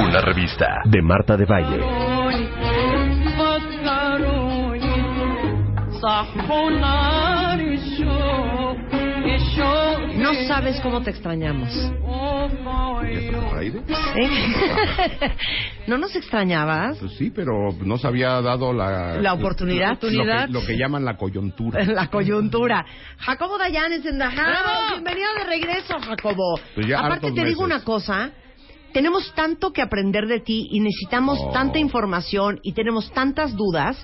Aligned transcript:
Una 0.00 0.20
revista 0.20 0.80
de 0.84 1.02
Marta 1.02 1.36
de 1.36 1.44
Baile. 1.44 1.78
No 10.16 10.34
sabes 10.46 10.80
cómo 10.80 11.02
te 11.02 11.10
extrañamos. 11.10 11.68
¿Sí? 14.14 14.18
¿No 15.86 15.98
nos 15.98 16.14
extrañabas? 16.16 16.98
Pues 16.98 17.12
sí, 17.12 17.30
pero 17.30 17.72
no 17.84 17.98
se 17.98 18.06
había 18.06 18.40
dado 18.40 18.72
la... 18.72 19.16
La 19.16 19.34
oportunidad. 19.34 19.98
Lo, 20.02 20.08
que, 20.08 20.52
lo 20.52 20.66
que 20.66 20.76
llaman 20.76 21.04
la 21.04 21.16
coyuntura. 21.16 21.84
La 21.84 22.08
coyuntura. 22.08 22.84
Jacobo 23.18 23.58
Dayan 23.58 23.92
es 23.92 24.06
en 24.06 24.18
house. 24.20 24.92
Bienvenido 24.92 25.28
de 25.38 25.44
regreso, 25.44 25.98
Jacobo. 26.00 26.58
Pues 26.74 26.92
Aparte 26.94 27.32
te 27.32 27.44
digo 27.44 27.62
meses. 27.62 27.76
una 27.76 27.84
cosa. 27.84 28.30
Tenemos 28.92 29.32
tanto 29.34 29.72
que 29.72 29.82
aprender 29.82 30.26
de 30.26 30.40
ti 30.40 30.66
y 30.70 30.80
necesitamos 30.80 31.38
Oh. 31.40 31.50
tanta 31.52 31.78
información 31.78 32.60
y 32.62 32.72
tenemos 32.72 33.10
tantas 33.12 33.54
dudas 33.54 33.96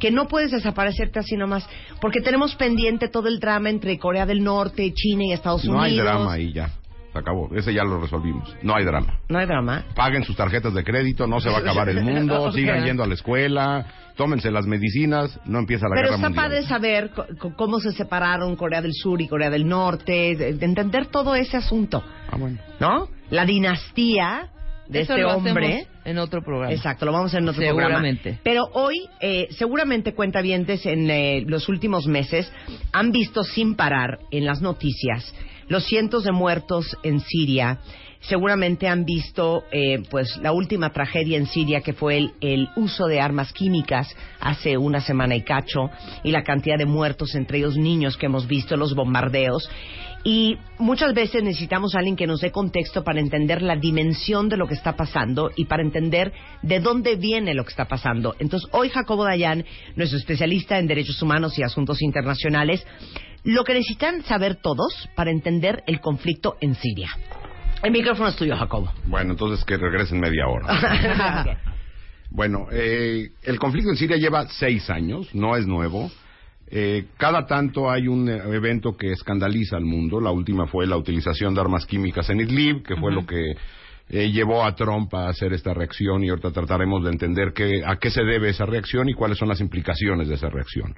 que 0.00 0.10
no 0.10 0.26
puedes 0.26 0.50
desaparecerte 0.50 1.20
así 1.20 1.36
nomás. 1.36 1.64
Porque 2.00 2.20
tenemos 2.20 2.54
pendiente 2.56 3.08
todo 3.08 3.28
el 3.28 3.38
drama 3.38 3.70
entre 3.70 3.98
Corea 3.98 4.26
del 4.26 4.42
Norte, 4.42 4.92
China 4.94 5.24
y 5.26 5.32
Estados 5.32 5.64
No 5.64 5.72
Unidos. 5.78 5.86
hay 5.90 5.96
drama 5.96 6.32
ahí 6.32 6.52
ya. 6.52 6.70
Se 7.12 7.18
acabó. 7.18 7.50
Ese 7.54 7.74
ya 7.74 7.84
lo 7.84 8.00
resolvimos. 8.00 8.56
No 8.62 8.74
hay 8.74 8.84
drama. 8.84 9.18
No 9.28 9.38
hay 9.38 9.46
drama. 9.46 9.84
Paguen 9.94 10.24
sus 10.24 10.34
tarjetas 10.34 10.72
de 10.72 10.82
crédito, 10.82 11.26
no 11.26 11.40
se 11.40 11.50
va 11.50 11.56
a 11.58 11.60
acabar 11.60 11.88
el 11.90 12.00
mundo, 12.04 12.44
Ok. 12.44 12.54
sigan 12.54 12.84
yendo 12.84 13.02
a 13.02 13.06
la 13.06 13.14
escuela, 13.14 13.84
tómense 14.16 14.50
las 14.50 14.66
medicinas, 14.66 15.38
no 15.44 15.58
empieza 15.58 15.88
la 15.88 15.94
Pero 15.94 16.08
guerra 16.08 16.16
está 16.16 16.28
mundial. 16.28 16.44
padre 16.46 16.62
saber 16.62 17.10
co- 17.10 17.26
co- 17.38 17.54
cómo 17.56 17.80
se 17.80 17.92
separaron 17.92 18.56
Corea 18.56 18.80
del 18.80 18.94
Sur 18.94 19.20
y 19.20 19.28
Corea 19.28 19.50
del 19.50 19.68
Norte, 19.68 20.36
de, 20.36 20.54
de 20.54 20.64
entender 20.64 21.06
todo 21.06 21.34
ese 21.34 21.58
asunto, 21.58 22.02
Ah, 22.30 22.36
bueno. 22.38 22.58
¿no? 22.80 23.08
La 23.30 23.44
dinastía 23.44 24.48
de 24.88 25.00
Eso 25.02 25.12
este 25.12 25.22
lo 25.22 25.36
hombre. 25.36 25.66
hacemos 25.66 25.88
en 26.04 26.18
otro 26.18 26.42
programa. 26.42 26.72
Exacto, 26.72 27.06
lo 27.06 27.12
vamos 27.12 27.26
a 27.26 27.36
hacer 27.36 27.42
en 27.42 27.48
otro 27.48 27.62
Seguramente. 27.62 28.22
programa. 28.22 28.40
Pero 28.42 28.64
hoy, 28.72 29.06
eh, 29.20 29.48
seguramente 29.52 30.14
cuentavientes 30.14 30.84
en 30.86 31.10
eh, 31.10 31.44
los 31.46 31.68
últimos 31.68 32.06
meses 32.06 32.50
han 32.92 33.10
visto 33.12 33.44
sin 33.44 33.74
parar 33.76 34.18
en 34.30 34.44
las 34.44 34.60
noticias 34.60 35.32
los 35.72 35.86
cientos 35.86 36.24
de 36.24 36.32
muertos 36.32 36.98
en 37.02 37.20
Siria. 37.20 37.78
Seguramente 38.20 38.88
han 38.88 39.06
visto, 39.06 39.64
eh, 39.72 40.02
pues, 40.10 40.36
la 40.42 40.52
última 40.52 40.92
tragedia 40.92 41.38
en 41.38 41.46
Siria 41.46 41.80
que 41.80 41.94
fue 41.94 42.18
el, 42.18 42.32
el 42.42 42.68
uso 42.76 43.06
de 43.06 43.22
armas 43.22 43.54
químicas 43.54 44.14
hace 44.38 44.76
una 44.76 45.00
semana 45.00 45.34
y 45.34 45.40
cacho 45.40 45.88
y 46.22 46.30
la 46.30 46.44
cantidad 46.44 46.76
de 46.76 46.84
muertos, 46.84 47.34
entre 47.34 47.56
ellos 47.56 47.78
niños 47.78 48.18
que 48.18 48.26
hemos 48.26 48.46
visto, 48.46 48.76
los 48.76 48.94
bombardeos. 48.94 49.66
Y 50.24 50.58
muchas 50.78 51.14
veces 51.14 51.42
necesitamos 51.42 51.94
a 51.94 51.98
alguien 51.98 52.16
que 52.16 52.26
nos 52.26 52.40
dé 52.40 52.52
contexto 52.52 53.02
para 53.02 53.18
entender 53.18 53.62
la 53.62 53.74
dimensión 53.74 54.50
de 54.50 54.58
lo 54.58 54.68
que 54.68 54.74
está 54.74 54.94
pasando 54.94 55.50
y 55.56 55.64
para 55.64 55.82
entender 55.82 56.32
de 56.60 56.80
dónde 56.80 57.16
viene 57.16 57.54
lo 57.54 57.64
que 57.64 57.70
está 57.70 57.86
pasando. 57.86 58.36
Entonces, 58.38 58.68
hoy 58.72 58.90
Jacobo 58.90 59.24
Dayan, 59.24 59.64
nuestro 59.96 60.18
especialista 60.18 60.78
en 60.78 60.86
derechos 60.86 61.20
humanos 61.22 61.58
y 61.58 61.62
asuntos 61.62 62.02
internacionales, 62.02 62.86
lo 63.44 63.64
que 63.64 63.74
necesitan 63.74 64.22
saber 64.24 64.56
todos 64.56 65.08
para 65.14 65.30
entender 65.30 65.82
el 65.86 66.00
conflicto 66.00 66.56
en 66.60 66.74
Siria. 66.74 67.10
El 67.82 67.90
micrófono 67.90 68.28
es 68.28 68.36
tuyo, 68.36 68.56
Jacobo. 68.56 68.92
Bueno, 69.06 69.32
entonces 69.32 69.64
que 69.64 69.76
regresen 69.76 70.20
media 70.20 70.46
hora. 70.46 71.58
Bueno, 72.34 72.68
eh, 72.72 73.32
el 73.42 73.58
conflicto 73.58 73.90
en 73.90 73.96
Siria 73.96 74.16
lleva 74.16 74.48
seis 74.48 74.88
años, 74.88 75.28
no 75.34 75.54
es 75.54 75.66
nuevo. 75.66 76.10
Eh, 76.66 77.08
cada 77.18 77.46
tanto 77.46 77.90
hay 77.90 78.08
un 78.08 78.26
eh, 78.26 78.40
evento 78.54 78.96
que 78.96 79.12
escandaliza 79.12 79.76
al 79.76 79.84
mundo. 79.84 80.18
La 80.18 80.30
última 80.30 80.66
fue 80.66 80.86
la 80.86 80.96
utilización 80.96 81.54
de 81.54 81.60
armas 81.60 81.84
químicas 81.84 82.30
en 82.30 82.40
Idlib, 82.40 82.82
que 82.84 82.96
fue 82.96 83.12
lo 83.12 83.26
que 83.26 83.54
eh, 84.12 84.30
llevó 84.30 84.64
a 84.64 84.74
Trump 84.76 85.12
a 85.14 85.28
hacer 85.30 85.52
esta 85.54 85.72
reacción 85.74 86.22
y 86.22 86.28
ahorita 86.28 86.52
trataremos 86.52 87.02
de 87.02 87.10
entender 87.10 87.52
qué- 87.54 87.82
a 87.84 87.96
qué 87.96 88.10
se 88.10 88.22
debe 88.22 88.50
esa 88.50 88.66
reacción 88.66 89.08
y 89.08 89.14
cuáles 89.14 89.38
son 89.38 89.48
las 89.48 89.60
implicaciones 89.60 90.28
de 90.28 90.34
esa 90.34 90.50
reacción. 90.50 90.94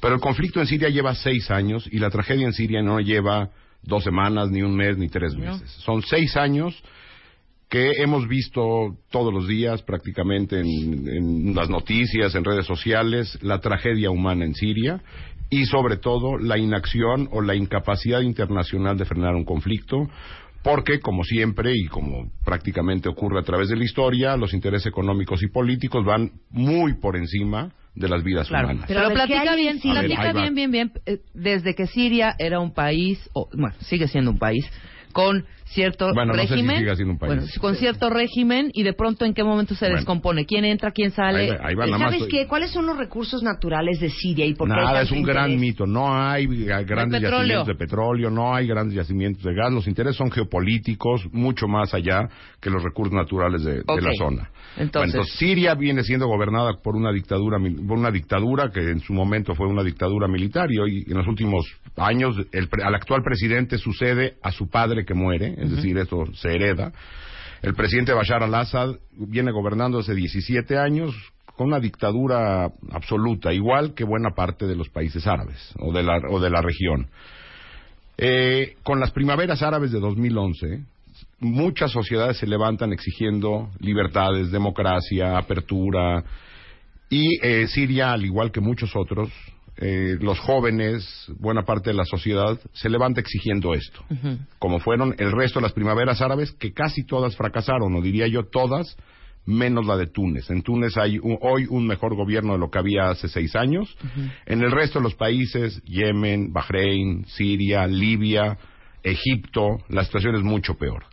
Pero 0.00 0.14
el 0.14 0.20
conflicto 0.20 0.60
en 0.60 0.66
Siria 0.66 0.90
lleva 0.90 1.14
seis 1.14 1.50
años 1.50 1.88
y 1.90 1.98
la 1.98 2.10
tragedia 2.10 2.46
en 2.46 2.52
Siria 2.52 2.82
no 2.82 3.00
lleva 3.00 3.50
dos 3.82 4.04
semanas, 4.04 4.50
ni 4.50 4.62
un 4.62 4.76
mes, 4.76 4.98
ni 4.98 5.08
tres 5.08 5.34
meses. 5.34 5.70
Son 5.84 6.02
seis 6.02 6.36
años 6.36 6.80
que 7.70 7.92
hemos 8.02 8.26
visto 8.28 8.96
todos 9.10 9.32
los 9.32 9.46
días 9.46 9.82
prácticamente 9.82 10.58
en, 10.60 11.06
en 11.08 11.54
las 11.54 11.68
noticias, 11.68 12.34
en 12.34 12.44
redes 12.44 12.66
sociales, 12.66 13.38
la 13.42 13.60
tragedia 13.60 14.10
humana 14.10 14.44
en 14.44 14.54
Siria 14.54 15.00
y 15.50 15.64
sobre 15.66 15.96
todo 15.96 16.36
la 16.38 16.58
inacción 16.58 17.28
o 17.30 17.40
la 17.42 17.54
incapacidad 17.54 18.20
internacional 18.20 18.96
de 18.98 19.04
frenar 19.04 19.34
un 19.34 19.44
conflicto, 19.44 20.08
porque 20.62 21.00
como 21.00 21.22
siempre 21.24 21.72
y 21.74 21.86
como 21.86 22.30
prácticamente 22.44 23.08
ocurre 23.08 23.40
a 23.40 23.44
través 23.44 23.68
de 23.68 23.76
la 23.76 23.84
historia, 23.84 24.36
los 24.36 24.52
intereses 24.54 24.86
económicos 24.86 25.42
y 25.42 25.48
políticos 25.48 26.04
van 26.04 26.32
muy 26.50 26.94
por 26.94 27.16
encima 27.16 27.72
de 27.94 28.08
las 28.08 28.22
vidas 28.22 28.48
Claro. 28.48 28.68
humanas. 28.68 28.84
Pero 28.88 29.00
Pero, 29.00 29.06
a 29.06 29.08
ver, 29.08 29.18
¿qué 29.18 29.34
platica 29.34 29.50
hay 29.52 29.56
bien, 29.58 29.76
ver, 29.76 30.06
platica 30.06 30.32
va. 30.32 30.42
bien, 30.42 30.54
bien, 30.54 30.70
bien. 30.70 30.92
eh, 31.06 31.18
Desde 31.34 31.74
que 31.74 31.86
Siria 31.86 32.34
era 32.38 32.60
un 32.60 32.72
país, 32.72 33.28
o, 33.32 33.48
bueno, 33.52 33.74
sigue 33.80 34.06
siendo 34.08 34.30
un 34.30 34.38
país, 34.38 34.64
con 35.12 35.44
cierto 35.70 36.12
Bueno, 36.14 36.32
no 36.32 36.40
sé 36.42 36.48
si 36.48 36.54
régimen. 36.54 36.78
siga 36.78 36.94
siendo 36.96 37.12
un 37.12 37.18
país. 37.18 37.34
Bueno, 37.34 37.46
con 37.60 37.74
cierto 37.76 38.10
régimen 38.10 38.70
y 38.72 38.82
de 38.82 38.92
pronto 38.92 39.24
en 39.24 39.34
qué 39.34 39.44
momento 39.44 39.74
se 39.74 39.84
Bueno. 39.86 39.96
descompone. 39.96 40.46
¿Quién 40.46 40.64
entra, 40.64 40.90
quién 40.92 41.10
sale? 41.10 41.42
Ahí 41.42 41.48
va- 41.50 41.66
ahí 41.68 41.74
va, 41.74 41.86
nada 41.86 41.98
más 41.98 42.08
¿Sabes 42.10 42.22
estoy- 42.22 42.38
qué? 42.40 42.46
¿Cuáles 42.46 42.70
son 42.70 42.86
los 42.86 42.96
recursos 42.96 43.42
naturales 43.42 44.00
de 44.00 44.10
Siria 44.10 44.44
y 44.46 44.54
por 44.54 44.68
qué 44.68 44.74
Nada, 44.74 45.02
es 45.02 45.10
un 45.10 45.22
gran 45.22 45.50
interés? 45.50 45.60
mito. 45.60 45.86
No 45.86 46.14
hay 46.14 46.44
eh, 46.44 46.84
grandes 46.84 47.20
yacimientos 47.22 47.66
de 47.66 47.74
petróleo, 47.74 48.30
no 48.30 48.54
hay 48.54 48.66
grandes 48.66 48.94
yacimientos 48.94 49.42
de 49.44 49.54
gas. 49.54 49.72
Los 49.72 49.86
intereses 49.86 50.16
son 50.16 50.30
geopolíticos, 50.30 51.26
mucho 51.32 51.68
más 51.68 51.94
allá 51.94 52.28
que 52.60 52.70
los 52.70 52.82
recursos 52.82 53.14
naturales 53.14 53.62
de, 53.64 53.82
la 53.86 54.12
zona. 54.18 54.50
Entonces- 54.76 55.12
Bueno, 55.14 55.24
Siria 55.38 55.74
viene 55.74 56.02
siendo 56.02 56.26
gobernada 56.26 56.72
por 56.82 56.94
una 56.96 57.12
dictadura, 57.12 57.58
por 57.58 57.98
una 57.98 58.10
dictadura 58.10 58.70
que 58.72 58.80
en 58.90 59.00
su 59.00 59.12
momento 59.12 59.54
fue 59.54 59.66
una 59.66 59.82
dictadura 59.82 60.28
militar 60.28 60.70
y 60.70 60.78
hoy, 60.78 61.04
en 61.08 61.16
los 61.16 61.26
últimos 61.26 61.64
años, 61.96 62.36
el 62.52 62.68
pre- 62.68 62.84
al 62.84 62.94
actual 62.94 63.22
presidente 63.22 63.78
sucede 63.78 64.34
a 64.42 64.50
su 64.52 64.68
padre 64.68 65.04
que 65.04 65.14
muere, 65.14 65.54
es 65.58 65.70
decir, 65.70 65.96
esto 65.98 66.24
se 66.34 66.48
hereda. 66.48 66.92
El 67.62 67.74
presidente 67.74 68.12
Bashar 68.12 68.42
al-Assad 68.42 68.96
viene 69.12 69.50
gobernando 69.50 69.98
hace 69.98 70.14
17 70.14 70.78
años 70.78 71.14
con 71.56 71.68
una 71.68 71.80
dictadura 71.80 72.70
absoluta, 72.92 73.52
igual 73.52 73.94
que 73.94 74.04
buena 74.04 74.30
parte 74.30 74.66
de 74.66 74.76
los 74.76 74.88
países 74.90 75.26
árabes 75.26 75.74
o 75.80 75.92
de 75.92 76.04
la, 76.04 76.20
o 76.30 76.38
de 76.38 76.50
la 76.50 76.62
región. 76.62 77.08
Eh, 78.16 78.76
con 78.84 79.00
las 79.00 79.10
primaveras 79.10 79.62
árabes 79.62 79.90
de 79.90 79.98
2011, 79.98 80.84
muchas 81.40 81.90
sociedades 81.90 82.38
se 82.38 82.46
levantan 82.46 82.92
exigiendo 82.92 83.70
libertades, 83.80 84.52
democracia, 84.52 85.36
apertura, 85.36 86.24
y 87.10 87.38
eh, 87.42 87.66
Siria, 87.68 88.12
al 88.12 88.24
igual 88.24 88.52
que 88.52 88.60
muchos 88.60 88.94
otros, 88.94 89.30
eh, 89.80 90.16
los 90.20 90.38
jóvenes, 90.40 91.26
buena 91.38 91.62
parte 91.62 91.90
de 91.90 91.96
la 91.96 92.04
sociedad, 92.04 92.58
se 92.72 92.88
levanta 92.88 93.20
exigiendo 93.20 93.74
esto. 93.74 94.04
Como 94.58 94.80
fueron 94.80 95.14
el 95.18 95.32
resto 95.32 95.60
de 95.60 95.64
las 95.64 95.72
primaveras 95.72 96.20
árabes, 96.20 96.52
que 96.52 96.72
casi 96.72 97.04
todas 97.04 97.36
fracasaron, 97.36 97.94
o 97.94 98.00
diría 98.02 98.26
yo 98.26 98.44
todas, 98.44 98.96
menos 99.46 99.86
la 99.86 99.96
de 99.96 100.06
Túnez. 100.08 100.50
En 100.50 100.62
Túnez 100.62 100.96
hay 100.98 101.18
un- 101.18 101.38
hoy 101.40 101.66
un 101.70 101.86
mejor 101.86 102.14
gobierno 102.14 102.52
de 102.52 102.58
lo 102.58 102.70
que 102.70 102.78
había 102.80 103.08
hace 103.08 103.28
seis 103.28 103.56
años. 103.56 103.96
En 104.46 104.60
el 104.62 104.70
resto 104.72 104.98
de 104.98 105.04
los 105.04 105.14
países, 105.14 105.82
Yemen, 105.84 106.52
Bahrein, 106.52 107.24
Siria, 107.26 107.86
Libia, 107.86 108.58
Egipto, 109.02 109.78
la 109.88 110.04
situación 110.04 110.34
es 110.34 110.42
mucho 110.42 110.74
peor. 110.74 111.04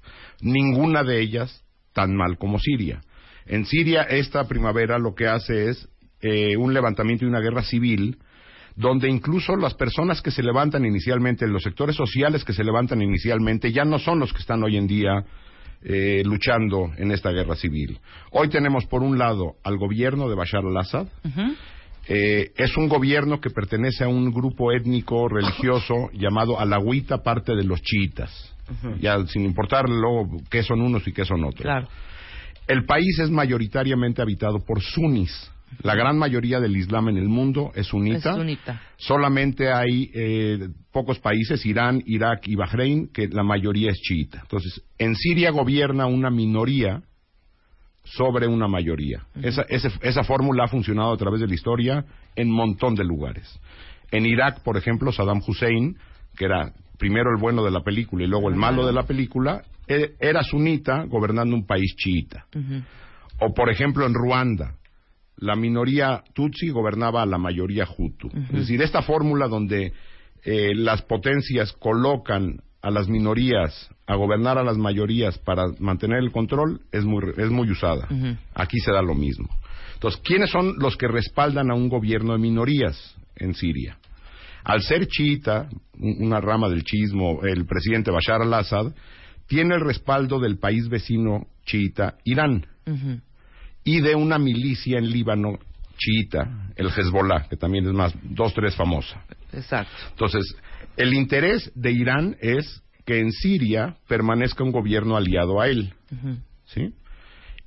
Ninguna 0.41 1.03
de 1.03 1.21
ellas 1.21 1.63
tan 1.93 2.15
mal 2.15 2.37
como 2.37 2.59
Siria. 2.59 3.01
En 3.45 3.65
Siria, 3.65 4.01
esta 4.03 4.47
primavera 4.47 4.97
lo 4.99 5.13
que 5.15 5.27
hace 5.27 5.69
es 5.69 5.87
eh, 6.21 6.57
un 6.57 6.73
levantamiento 6.73 7.23
y 7.23 7.27
una 7.27 7.39
guerra 7.39 7.61
civil, 7.63 8.17
donde 8.75 9.09
incluso 9.09 9.55
las 9.55 9.73
personas 9.73 10.21
que 10.21 10.31
se 10.31 10.43
levantan 10.43 10.85
inicialmente, 10.85 11.47
los 11.47 11.63
sectores 11.63 11.95
sociales 11.95 12.43
que 12.43 12.53
se 12.53 12.63
levantan 12.63 13.01
inicialmente, 13.01 13.71
ya 13.71 13.85
no 13.85 13.99
son 13.99 14.19
los 14.19 14.33
que 14.33 14.39
están 14.39 14.63
hoy 14.63 14.77
en 14.77 14.87
día 14.87 15.23
eh, 15.81 16.23
luchando 16.25 16.91
en 16.97 17.11
esta 17.11 17.31
guerra 17.31 17.55
civil. 17.55 17.99
Hoy 18.31 18.49
tenemos, 18.49 18.85
por 18.85 19.01
un 19.01 19.17
lado, 19.17 19.55
al 19.63 19.77
gobierno 19.77 20.27
de 20.27 20.35
Bashar 20.35 20.65
al-Assad. 20.65 21.07
Eh, 22.07 22.51
es 22.55 22.77
un 22.77 22.87
gobierno 22.87 23.39
que 23.39 23.49
pertenece 23.49 24.03
a 24.03 24.07
un 24.07 24.31
grupo 24.31 24.71
étnico 24.71 25.27
religioso 25.27 26.09
llamado 26.13 26.59
Alawita, 26.59 27.23
parte 27.23 27.55
de 27.55 27.63
los 27.63 27.81
chiitas. 27.81 28.53
Ya 28.99 29.23
sin 29.27 29.45
importar 29.45 29.87
luego 29.87 30.41
qué 30.49 30.63
son 30.63 30.81
unos 30.81 31.07
y 31.07 31.13
qué 31.13 31.23
son 31.23 31.43
otros. 31.43 31.61
Claro. 31.61 31.87
El 32.67 32.85
país 32.85 33.19
es 33.19 33.29
mayoritariamente 33.29 34.23
habitado 34.23 34.59
por 34.59 34.81
sunis. 34.81 35.51
La 35.83 35.95
gran 35.95 36.17
mayoría 36.17 36.59
del 36.59 36.75
Islam 36.77 37.09
en 37.09 37.17
el 37.17 37.27
mundo 37.27 37.71
es 37.75 37.87
sunita. 37.87 38.31
Es 38.31 38.35
sunita. 38.37 38.81
Solamente 38.97 39.71
hay 39.71 40.09
eh, 40.13 40.69
pocos 40.91 41.19
países, 41.19 41.65
Irán, 41.65 42.01
Irak 42.05 42.47
y 42.47 42.55
Bahrein, 42.55 43.09
que 43.11 43.27
la 43.27 43.43
mayoría 43.43 43.91
es 43.91 43.97
chiita. 43.99 44.39
Entonces, 44.41 44.81
en 44.97 45.15
Siria 45.15 45.51
gobierna 45.51 46.05
una 46.05 46.29
minoría 46.29 47.01
sobre 48.03 48.47
una 48.47 48.67
mayoría. 48.67 49.23
esa, 49.41 49.63
esa 49.69 50.23
fórmula 50.23 50.65
ha 50.65 50.67
funcionado 50.67 51.11
a 51.11 51.17
través 51.17 51.41
de 51.41 51.47
la 51.47 51.55
historia 51.55 52.05
en 52.35 52.49
un 52.49 52.55
montón 52.55 52.95
de 52.95 53.03
lugares. 53.03 53.59
En 54.11 54.25
Irak, 54.25 54.61
por 54.63 54.77
ejemplo, 54.77 55.11
Saddam 55.11 55.41
Hussein, 55.45 55.97
que 56.37 56.45
era 56.45 56.71
primero 56.97 57.31
el 57.35 57.41
bueno 57.41 57.63
de 57.63 57.71
la 57.71 57.81
película 57.81 58.23
y 58.23 58.27
luego 58.27 58.49
el 58.49 58.55
malo 58.55 58.85
de 58.85 58.93
la 58.93 59.03
película, 59.03 59.63
e- 59.87 60.13
era 60.19 60.43
sunita 60.43 61.03
gobernando 61.05 61.55
un 61.55 61.65
país 61.65 61.95
chiita. 61.97 62.45
O, 63.39 63.53
por 63.53 63.69
ejemplo, 63.69 64.05
en 64.05 64.13
Ruanda, 64.13 64.75
la 65.37 65.55
minoría 65.55 66.23
Tutsi 66.33 66.69
gobernaba 66.69 67.21
a 67.21 67.25
la 67.25 67.37
mayoría 67.37 67.85
Hutu. 67.97 68.27
Es 68.27 68.51
decir, 68.51 68.81
esta 68.81 69.01
fórmula 69.01 69.47
donde 69.47 69.91
eh, 70.43 70.73
las 70.75 71.01
potencias 71.01 71.73
colocan 71.73 72.61
a 72.81 72.91
las 72.91 73.07
minorías 73.09 73.89
a 74.05 74.15
gobernar 74.15 74.57
a 74.59 74.63
las 74.63 74.77
mayorías 74.77 75.37
para 75.39 75.65
mantener 75.79 76.19
el 76.19 76.31
control 76.31 76.81
es 76.91 77.03
muy, 77.03 77.23
es 77.37 77.49
muy 77.49 77.69
usada. 77.71 78.07
Aquí 78.53 78.77
se 78.79 78.91
da 78.91 79.01
lo 79.01 79.15
mismo. 79.15 79.49
Entonces, 79.95 80.21
¿quiénes 80.23 80.51
son 80.51 80.75
los 80.77 80.95
que 80.97 81.07
respaldan 81.07 81.71
a 81.71 81.73
un 81.73 81.89
gobierno 81.89 82.33
de 82.33 82.39
minorías 82.39 83.15
en 83.37 83.55
Siria? 83.55 83.97
Al 84.63 84.81
ser 84.83 85.07
chiita, 85.07 85.67
un- 85.99 86.25
una 86.27 86.39
rama 86.41 86.69
del 86.69 86.83
chiismo, 86.83 87.41
el 87.43 87.65
presidente 87.65 88.11
Bashar 88.11 88.41
al-Assad 88.41 88.93
tiene 89.47 89.75
el 89.75 89.81
respaldo 89.81 90.39
del 90.39 90.57
país 90.59 90.87
vecino 90.89 91.47
chiita, 91.65 92.15
Irán 92.23 92.65
y 93.85 94.01
de 94.01 94.15
una 94.15 94.37
milicia 94.37 94.97
en 94.97 95.09
Líbano 95.09 95.59
chiita, 95.97 96.71
el 96.75 96.87
Hezbollah, 96.87 97.47
que 97.47 97.55
también 97.55 97.87
es 97.87 97.93
más, 97.93 98.13
dos, 98.23 98.53
tres 98.53 98.75
famosa. 98.75 99.23
Exacto. 99.53 99.93
Entonces, 100.09 100.43
el 100.97 101.13
interés 101.13 101.71
de 101.75 101.91
Irán 101.91 102.35
es 102.41 102.83
que 103.05 103.19
en 103.19 103.31
Siria 103.31 103.95
permanezca 104.07 104.63
un 104.63 104.71
gobierno 104.71 105.15
aliado 105.15 105.61
a 105.61 105.67
él. 105.67 105.93
¿sí? 106.65 106.93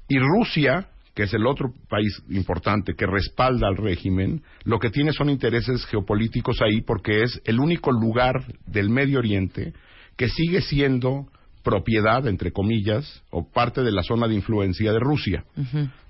Y 0.08 0.18
Rusia, 0.18 0.88
que 1.14 1.22
es 1.22 1.32
el 1.32 1.46
otro 1.46 1.72
país 1.88 2.22
importante 2.28 2.94
que 2.94 3.06
respalda 3.06 3.68
al 3.68 3.76
régimen, 3.76 4.42
lo 4.64 4.78
que 4.78 4.90
tiene 4.90 5.12
son 5.12 5.30
intereses 5.30 5.86
geopolíticos 5.86 6.60
ahí 6.60 6.80
porque 6.80 7.22
es 7.22 7.40
el 7.44 7.60
único 7.60 7.92
lugar 7.92 8.44
del 8.66 8.90
Medio 8.90 9.20
Oriente 9.20 9.72
que 10.16 10.28
sigue 10.28 10.60
siendo 10.60 11.28
propiedad, 11.62 12.26
entre 12.26 12.50
comillas, 12.50 13.22
o 13.30 13.48
parte 13.48 13.82
de 13.82 13.92
la 13.92 14.02
zona 14.02 14.26
de 14.26 14.34
influencia 14.34 14.92
de 14.92 14.98
Rusia. 14.98 15.44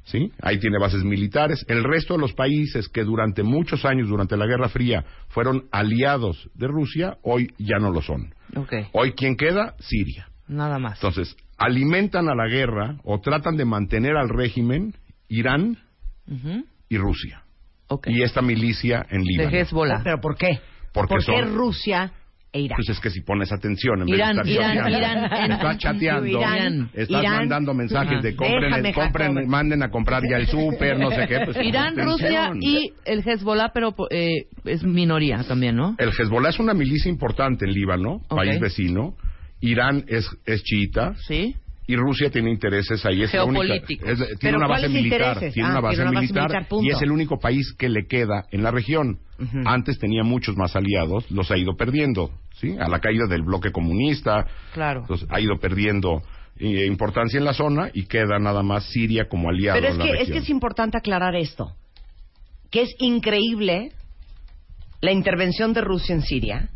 ¿Sí? 0.08 0.32
Ahí 0.42 0.58
tiene 0.58 0.78
bases 0.78 1.04
militares. 1.04 1.64
El 1.68 1.84
resto 1.84 2.14
de 2.14 2.20
los 2.20 2.32
países 2.32 2.88
que 2.88 3.04
durante 3.04 3.42
muchos 3.42 3.84
años, 3.84 4.08
durante 4.08 4.36
la 4.36 4.46
Guerra 4.46 4.68
Fría, 4.68 5.04
fueron 5.28 5.64
aliados 5.70 6.50
de 6.54 6.66
Rusia, 6.66 7.16
hoy 7.22 7.48
ya 7.58 7.78
no 7.78 7.90
lo 7.90 8.02
son. 8.02 8.34
Ok. 8.56 8.72
Hoy, 8.92 9.12
¿quién 9.12 9.36
queda? 9.36 9.74
Siria. 9.78 10.28
Nada 10.48 10.78
más. 10.78 10.94
Entonces, 10.98 11.36
alimentan 11.58 12.28
a 12.28 12.34
la 12.34 12.46
guerra 12.48 12.96
o 13.04 13.20
tratan 13.20 13.56
de 13.56 13.64
mantener 13.64 14.16
al 14.16 14.28
régimen 14.28 14.94
Irán 15.28 15.76
y 16.88 16.96
Rusia. 16.98 17.42
Ok. 17.88 18.08
Y 18.10 18.22
esta 18.22 18.42
milicia 18.42 19.04
en 19.10 19.22
De 19.22 19.30
Líbano. 19.30 19.50
Hezbollah. 19.56 20.00
¿Pero 20.02 20.20
por 20.20 20.36
qué? 20.36 20.60
Porque 20.92 21.14
¿Por 21.14 21.24
qué 21.24 21.24
son- 21.44 21.54
Rusia 21.54 22.12
e 22.52 22.60
Irán? 22.62 22.76
Pues 22.76 22.88
es 22.88 23.00
que 23.00 23.10
si 23.10 23.20
pones 23.20 23.52
atención, 23.52 24.02
en 24.02 24.08
Irán, 24.08 24.36
vez 24.36 24.46
de 24.46 24.52
estar 24.54 24.74
Irán, 24.90 24.92
Irán. 24.92 25.52
estás 25.52 25.78
chateando, 25.78 26.26
Irán, 26.26 26.90
estás 26.94 27.22
Irán. 27.22 27.36
mandando 27.36 27.74
mensajes 27.74 28.22
de 28.22 28.34
compren, 28.36 28.70
Déjame, 28.70 28.94
compren 28.94 29.34
Jacob. 29.34 29.48
manden 29.50 29.82
a 29.82 29.90
comprar 29.90 30.22
ya 30.30 30.36
el 30.38 30.46
súper, 30.46 30.98
no 30.98 31.10
sé 31.10 31.26
qué. 31.28 31.40
Pues, 31.44 31.56
Irán, 31.64 31.94
Rusia 31.96 32.52
y 32.60 32.92
el 33.04 33.22
Hezbollah, 33.26 33.70
pero 33.74 33.94
eh, 34.10 34.46
es 34.64 34.82
minoría 34.84 35.44
también, 35.44 35.76
¿no? 35.76 35.94
El 35.98 36.10
Hezbollah 36.10 36.48
es 36.50 36.58
una 36.58 36.74
milicia 36.74 37.10
importante 37.10 37.66
en 37.66 37.72
Líbano, 37.72 38.20
Ok. 38.28 38.36
país 38.36 38.58
vecino. 38.60 39.14
Irán 39.60 40.04
es, 40.06 40.26
es 40.46 40.62
chiita 40.62 41.14
Sí. 41.26 41.54
Y 41.88 41.96
Rusia 41.96 42.30
tiene 42.30 42.50
intereses 42.50 43.04
ahí. 43.04 43.22
Es 43.22 43.34
la 43.34 43.44
única- 43.44 43.74
es- 43.74 43.84
tiene 43.88 44.36
¿Pero 44.40 44.58
una 44.58 44.68
base 44.68 44.88
militar. 44.88 45.38
Tiene 45.40 45.68
Ah, 45.68 45.70
una 45.72 45.80
base 45.80 45.96
tiene 45.96 46.10
una 46.10 46.20
base 46.20 46.32
militar, 46.32 46.66
y 46.82 46.90
es 46.90 47.02
el 47.02 47.10
único 47.10 47.38
país 47.40 47.74
que 47.76 47.88
le 47.88 48.06
queda 48.06 48.44
en 48.52 48.62
la 48.62 48.70
región. 48.70 49.18
Antes 49.64 49.98
tenía 49.98 50.22
muchos 50.22 50.56
más 50.56 50.76
aliados, 50.76 51.28
los 51.30 51.50
ha 51.50 51.56
ido 51.56 51.76
perdiendo, 51.76 52.30
¿sí? 52.60 52.76
A 52.78 52.88
la 52.88 53.00
caída 53.00 53.26
del 53.26 53.42
bloque 53.42 53.72
comunista, 53.72 54.46
Claro. 54.74 55.00
entonces 55.00 55.26
ha 55.30 55.40
ido 55.40 55.56
perdiendo 55.58 56.22
eh, 56.60 56.86
importancia 56.86 57.38
en 57.38 57.44
la 57.44 57.52
zona 57.54 57.88
y 57.94 58.06
queda 58.06 58.38
nada 58.40 58.64
más 58.64 58.84
Siria 58.90 59.28
como 59.28 59.48
aliado 59.48 59.76
Pero 59.78 59.88
es 59.88 59.92
en 59.94 59.98
la 60.00 60.04
que, 60.06 60.10
es 60.10 60.18
región. 60.18 60.32
que 60.34 60.42
es 60.42 60.50
importante 60.50 60.98
aclarar 60.98 61.36
esto. 61.36 61.72
Que 62.72 62.82
es 62.82 62.90
increíble 62.98 63.92
la 65.00 65.12
intervención 65.12 65.72
de 65.72 65.80
Rusia 65.82 66.16
en 66.16 66.22
Siria. 66.22 66.68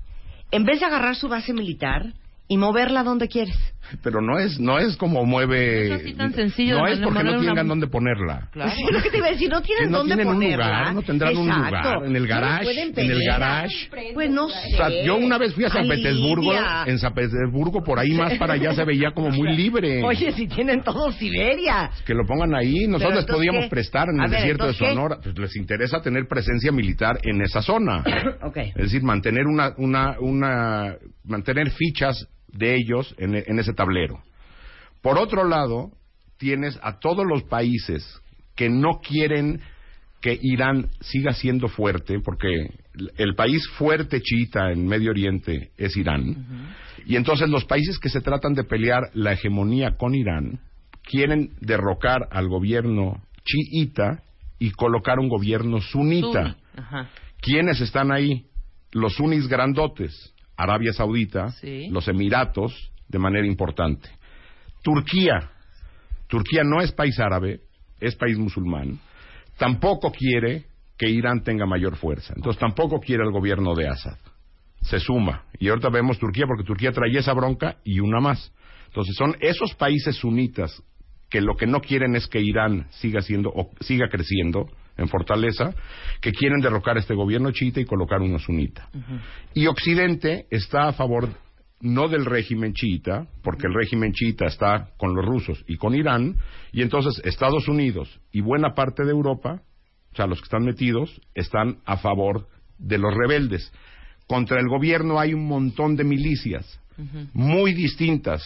En 0.53 0.65
vez 0.65 0.79
de 0.81 0.87
agarrar 0.87 1.17
su 1.17 1.29
base 1.29 1.53
militar 1.53 2.13
y 2.47 2.59
moverla 2.59 3.03
donde 3.03 3.27
quieres. 3.27 3.57
Pero 4.03 4.21
no 4.21 4.39
es, 4.39 4.59
no 4.61 4.79
es 4.79 4.97
como 4.97 5.25
mueve... 5.25 5.89
No 5.89 5.95
es 5.97 6.01
así 6.03 6.15
tan 6.15 6.33
sencillo 6.33 6.79
No 6.79 6.87
de 6.87 6.93
es 6.93 6.99
porque 7.01 7.23
no 7.25 7.33
una- 7.39 7.41
tengan 7.49 7.69
dónde 7.69 7.87
ponerla. 7.87 8.49
Claro. 8.53 8.71
Sí, 8.75 8.83
lo 8.91 9.03
que 9.03 9.11
te 9.11 9.19
iba 9.19 9.27
a 9.27 9.31
decir, 9.31 9.51
no 9.51 9.61
tienen 9.63 9.91
no 9.91 9.99
dónde 9.99 10.15
tienen 10.15 10.35
un 10.35 10.43
lugar, 10.45 10.95
no 10.95 11.03
tendrán 11.03 11.37
un 11.37 11.49
lugar, 11.49 12.05
en 12.05 12.17
el 12.17 12.23
No 12.23 12.29
garage, 12.29 12.83
en 12.83 13.11
el 13.11 13.25
garage. 13.27 13.89
Pues 14.15 14.31
no 14.31 14.49
sé. 14.49 14.75
O 14.75 14.77
sea, 14.77 15.05
yo 15.05 15.17
una 15.17 15.39
vez 15.39 15.55
fui 15.55 15.65
a 15.65 15.71
San 15.71 15.87
Petersburgo, 15.89 16.53
en 16.87 16.99
San 16.99 17.15
Petersburgo, 17.15 17.83
por 17.83 17.99
ahí 17.99 18.13
más 18.13 18.35
para 18.39 18.55
allá 18.55 18.73
se 18.75 18.85
veía 18.85 19.11
como 19.13 19.31
muy 19.31 19.55
libre. 19.57 20.03
Oye, 20.03 20.33
si 20.33 20.47
tienen 20.47 20.83
todo 20.83 21.11
Siberia. 21.13 21.91
que 22.07 22.15
lo 22.15 22.25
pongan 22.27 22.55
ahí, 22.55 22.87
nosotros 22.87 23.17
les 23.17 23.25
podíamos 23.27 23.65
¿qué? 23.65 23.71
prestar 23.71 24.09
en 24.09 24.21
A 24.21 24.25
el 24.27 24.31
ver, 24.31 24.41
desierto 24.41 24.67
de. 24.67 24.73
Sonora. 24.75 25.19
Pues 25.23 25.39
les 25.39 25.57
interesa 25.57 26.01
tener 26.01 26.27
presencia 26.29 26.73
militar 26.73 27.19
en 27.23 27.43
esa 27.43 27.63
zona. 27.63 28.03
Ok. 28.43 28.57
Es 28.57 28.75
decir, 28.75 29.03
mantener 29.03 29.47
una, 29.47 29.73
una, 29.77 30.17
una, 30.21 30.97
mantener 31.25 31.71
fichas 31.71 32.27
de 32.53 32.77
ellos 32.77 33.15
en, 33.19 33.35
en 33.35 33.59
ese 33.59 33.73
tablero. 33.73 34.23
Por 35.01 35.19
otro 35.19 35.45
lado, 35.49 35.91
tienes 36.39 36.79
a 36.83 36.99
todos 36.99 37.27
los 37.27 37.43
países 37.45 38.21
que 38.55 38.69
no 38.69 39.01
quieren 39.01 39.61
que 40.23 40.39
Irán 40.41 40.89
siga 41.01 41.33
siendo 41.33 41.67
fuerte, 41.69 42.21
porque 42.21 42.49
el 43.17 43.35
país 43.35 43.67
fuerte 43.77 44.21
chiita 44.21 44.71
en 44.71 44.87
Medio 44.87 45.11
Oriente 45.11 45.73
es 45.77 45.97
Irán, 45.97 46.75
y 47.05 47.17
entonces 47.17 47.49
los 47.49 47.65
países 47.65 47.99
que 47.99 48.09
se 48.09 48.21
tratan 48.21 48.55
de 48.55 48.63
pelear 48.63 49.11
la 49.15 49.33
hegemonía 49.33 49.97
con 49.97 50.15
Irán 50.15 50.61
quieren 51.03 51.51
derrocar 51.61 52.29
al 52.31 52.49
gobierno 52.49 53.21
chiita 53.45 54.23
y 54.61 54.71
colocar 54.71 55.19
un 55.19 55.29
gobierno 55.29 55.81
sunita. 55.81 56.57
Ajá. 56.77 57.11
¿Quiénes 57.41 57.81
están 57.81 58.13
ahí? 58.13 58.47
Los 58.93 59.15
sunis 59.15 59.49
grandotes, 59.49 60.32
Arabia 60.57 60.93
Saudita, 60.93 61.51
Sí. 61.53 61.89
los 61.91 62.09
Emiratos, 62.09 62.93
de 63.09 63.19
manera 63.19 63.47
importante. 63.47 64.09
Turquía. 64.83 65.51
Turquía 66.29 66.63
no 66.65 66.81
es 66.81 66.93
país 66.93 67.19
árabe, 67.21 67.61
es 68.01 68.17
país 68.17 68.39
musulmán. 68.39 68.99
Tampoco 69.59 70.11
quiere 70.11 70.65
que 70.99 71.09
Irán 71.09 71.43
tenga 71.43 71.67
mayor 71.67 71.97
fuerza. 71.97 72.33
Entonces 72.37 72.59
tampoco 72.61 73.01
quiere 73.01 73.25
el 73.25 73.31
gobierno 73.33 73.75
de 73.75 73.89
Assad. 73.89 74.17
Se 74.83 74.99
suma. 74.99 75.45
Y 75.59 75.69
ahorita 75.69 75.91
vemos 75.91 76.19
Turquía 76.19 76.47
porque 76.47 76.65
Turquía 76.65 76.91
trae 76.93 77.17
esa 77.17 77.33
bronca 77.33 77.77
y 77.85 78.01
una 78.01 78.21
más. 78.21 78.53
Entonces 78.87 79.15
son 79.17 79.37
esos 79.41 79.75
países 79.75 80.17
sunitas 80.17 80.83
que 81.33 81.41
lo 81.41 81.57
que 81.57 81.67
no 81.67 81.81
quieren 81.81 82.15
es 82.15 82.27
que 82.27 82.43
Irán 82.43 82.89
siga 82.91 83.23
siendo 83.23 83.49
o 83.49 83.71
siga 83.81 84.11
creciendo 84.11 84.69
en 84.99 85.09
fortaleza, 85.09 85.75
que 86.21 86.31
quieren 86.31 86.61
derrocar 86.61 86.99
este 86.99 87.15
gobierno 87.15 87.51
chiita 87.53 87.81
y 87.81 87.87
colocar 87.87 88.21
uno 88.21 88.39
sunita. 88.39 88.91
Y 89.55 89.67
Occidente 89.67 90.45
está 90.51 90.89
a 90.89 90.93
favor 90.93 91.31
no 91.81 92.09
del 92.09 92.27
régimen 92.27 92.75
chiita, 92.75 93.27
porque 93.43 93.67
el 93.67 93.73
régimen 93.73 94.13
chiita 94.13 94.45
está 94.45 94.91
con 94.99 95.15
los 95.15 95.25
rusos 95.25 95.65
y 95.67 95.79
con 95.79 95.95
Irán, 95.95 96.37
y 96.71 96.83
entonces 96.83 97.23
Estados 97.25 97.67
Unidos 97.67 98.21
y 98.31 98.43
buena 98.43 98.75
parte 98.75 99.03
de 99.03 99.13
Europa, 99.13 99.63
o 100.13 100.15
sea, 100.15 100.27
los 100.27 100.39
que 100.39 100.45
están 100.45 100.65
metidos, 100.65 101.19
están 101.35 101.79
a 101.87 101.97
favor 101.97 102.47
de 102.77 102.99
los 102.99 103.15
rebeldes. 103.15 103.73
Contra 104.27 104.61
el 104.61 104.69
gobierno 104.69 105.19
hay 105.19 105.33
un 105.33 105.49
montón 105.49 105.97
de 105.97 106.05
milicias, 106.05 106.79
muy 107.33 107.73
distintas, 107.73 108.43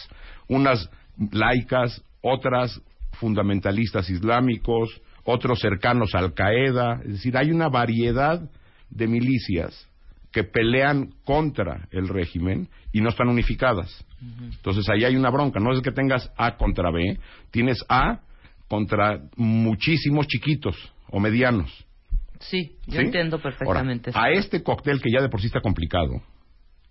unas 0.47 0.89
laicas, 1.31 2.01
otras 2.21 2.81
fundamentalistas 3.13 4.09
islámicos, 4.09 5.01
otros 5.23 5.59
cercanos 5.59 6.13
a 6.15 6.19
Al 6.19 6.33
Qaeda, 6.33 7.01
es 7.03 7.13
decir, 7.13 7.37
hay 7.37 7.51
una 7.51 7.69
variedad 7.69 8.49
de 8.89 9.07
milicias 9.07 9.87
que 10.31 10.43
pelean 10.43 11.13
contra 11.23 11.87
el 11.91 12.07
régimen 12.07 12.69
y 12.91 13.01
no 13.01 13.09
están 13.09 13.27
unificadas. 13.27 14.05
Entonces 14.21 14.87
ahí 14.89 15.03
hay 15.03 15.15
una 15.15 15.29
bronca, 15.29 15.59
no 15.59 15.73
es 15.73 15.81
que 15.81 15.91
tengas 15.91 16.31
A 16.37 16.57
contra 16.57 16.91
B, 16.91 17.19
tienes 17.51 17.83
A 17.89 18.21
contra 18.67 19.21
muchísimos 19.35 20.27
chiquitos 20.27 20.75
o 21.09 21.19
medianos. 21.19 21.85
Sí, 22.39 22.75
yo 22.85 22.99
¿Sí? 22.99 23.05
entiendo 23.05 23.39
perfectamente. 23.39 24.11
Ahora, 24.13 24.29
a 24.29 24.31
este 24.37 24.61
cóctel 24.61 25.01
que 25.01 25.11
ya 25.11 25.21
de 25.21 25.29
por 25.29 25.41
sí 25.41 25.47
está 25.47 25.61
complicado, 25.61 26.21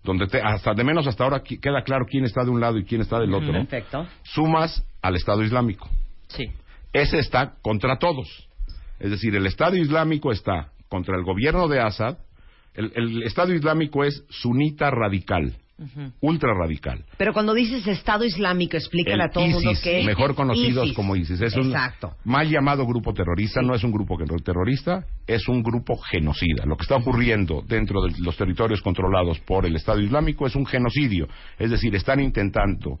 donde 0.07 0.25
te- 0.27 0.41
hasta 0.41 0.73
de 0.73 0.83
menos 0.85 1.05
hasta 1.05 1.25
ahora 1.25 1.43
queda 1.43 1.83
claro 1.83 2.05
quién 2.09 2.23
está 2.23 2.43
de 2.45 2.49
un 2.49 2.61
lado 2.61 2.77
y 2.77 2.85
quién 2.85 3.01
está 3.01 3.19
del 3.19 3.33
otro, 3.33 3.51
Perfecto. 3.51 4.07
sumas 4.23 4.81
al 5.01 5.15
Estado 5.17 5.43
Islámico. 5.43 5.89
Sí. 6.29 6.45
Ese 6.93 7.19
está 7.19 7.55
contra 7.61 7.99
todos. 7.99 8.47
Es 8.99 9.11
decir, 9.11 9.35
el 9.35 9.45
Estado 9.45 9.75
Islámico 9.75 10.31
está 10.31 10.69
contra 10.87 11.17
el 11.17 11.23
gobierno 11.23 11.67
de 11.67 11.81
Assad. 11.81 12.17
El, 12.73 12.91
el 12.95 13.23
Estado 13.23 13.53
Islámico 13.53 14.05
es 14.05 14.23
sunita 14.29 14.89
radical, 14.91 15.53
ultra 16.21 16.53
radical. 16.53 17.05
Pero 17.17 17.33
cuando 17.33 17.53
dices 17.53 17.85
Estado 17.87 18.25
Islámico, 18.25 18.77
explícale 18.77 19.15
El 19.15 19.21
a 19.21 19.29
todo 19.29 19.45
el 19.45 19.51
mundo 19.51 19.71
que 19.83 20.03
mejor 20.03 20.33
conocidos 20.35 20.85
ISIS. 20.85 20.95
como 20.95 21.15
ISIS. 21.15 21.41
Es 21.41 21.55
un 21.55 21.67
Exacto. 21.67 22.15
mal 22.25 22.49
llamado 22.49 22.85
grupo 22.85 23.13
terrorista, 23.13 23.61
no 23.61 23.75
es 23.75 23.83
un 23.83 23.91
grupo 23.91 24.17
terrorista, 24.43 25.05
es 25.27 25.47
un 25.47 25.61
grupo 25.61 25.97
genocida. 25.97 26.65
Lo 26.65 26.75
que 26.77 26.83
está 26.83 26.95
ocurriendo 26.95 27.63
dentro 27.67 28.01
de 28.01 28.13
los 28.19 28.35
territorios 28.37 28.81
controlados 28.81 29.39
por 29.41 29.65
el 29.65 29.75
Estado 29.75 29.99
Islámico 29.99 30.47
es 30.47 30.55
un 30.55 30.65
genocidio. 30.65 31.27
Es 31.59 31.69
decir, 31.69 31.95
están 31.95 32.19
intentando 32.19 32.99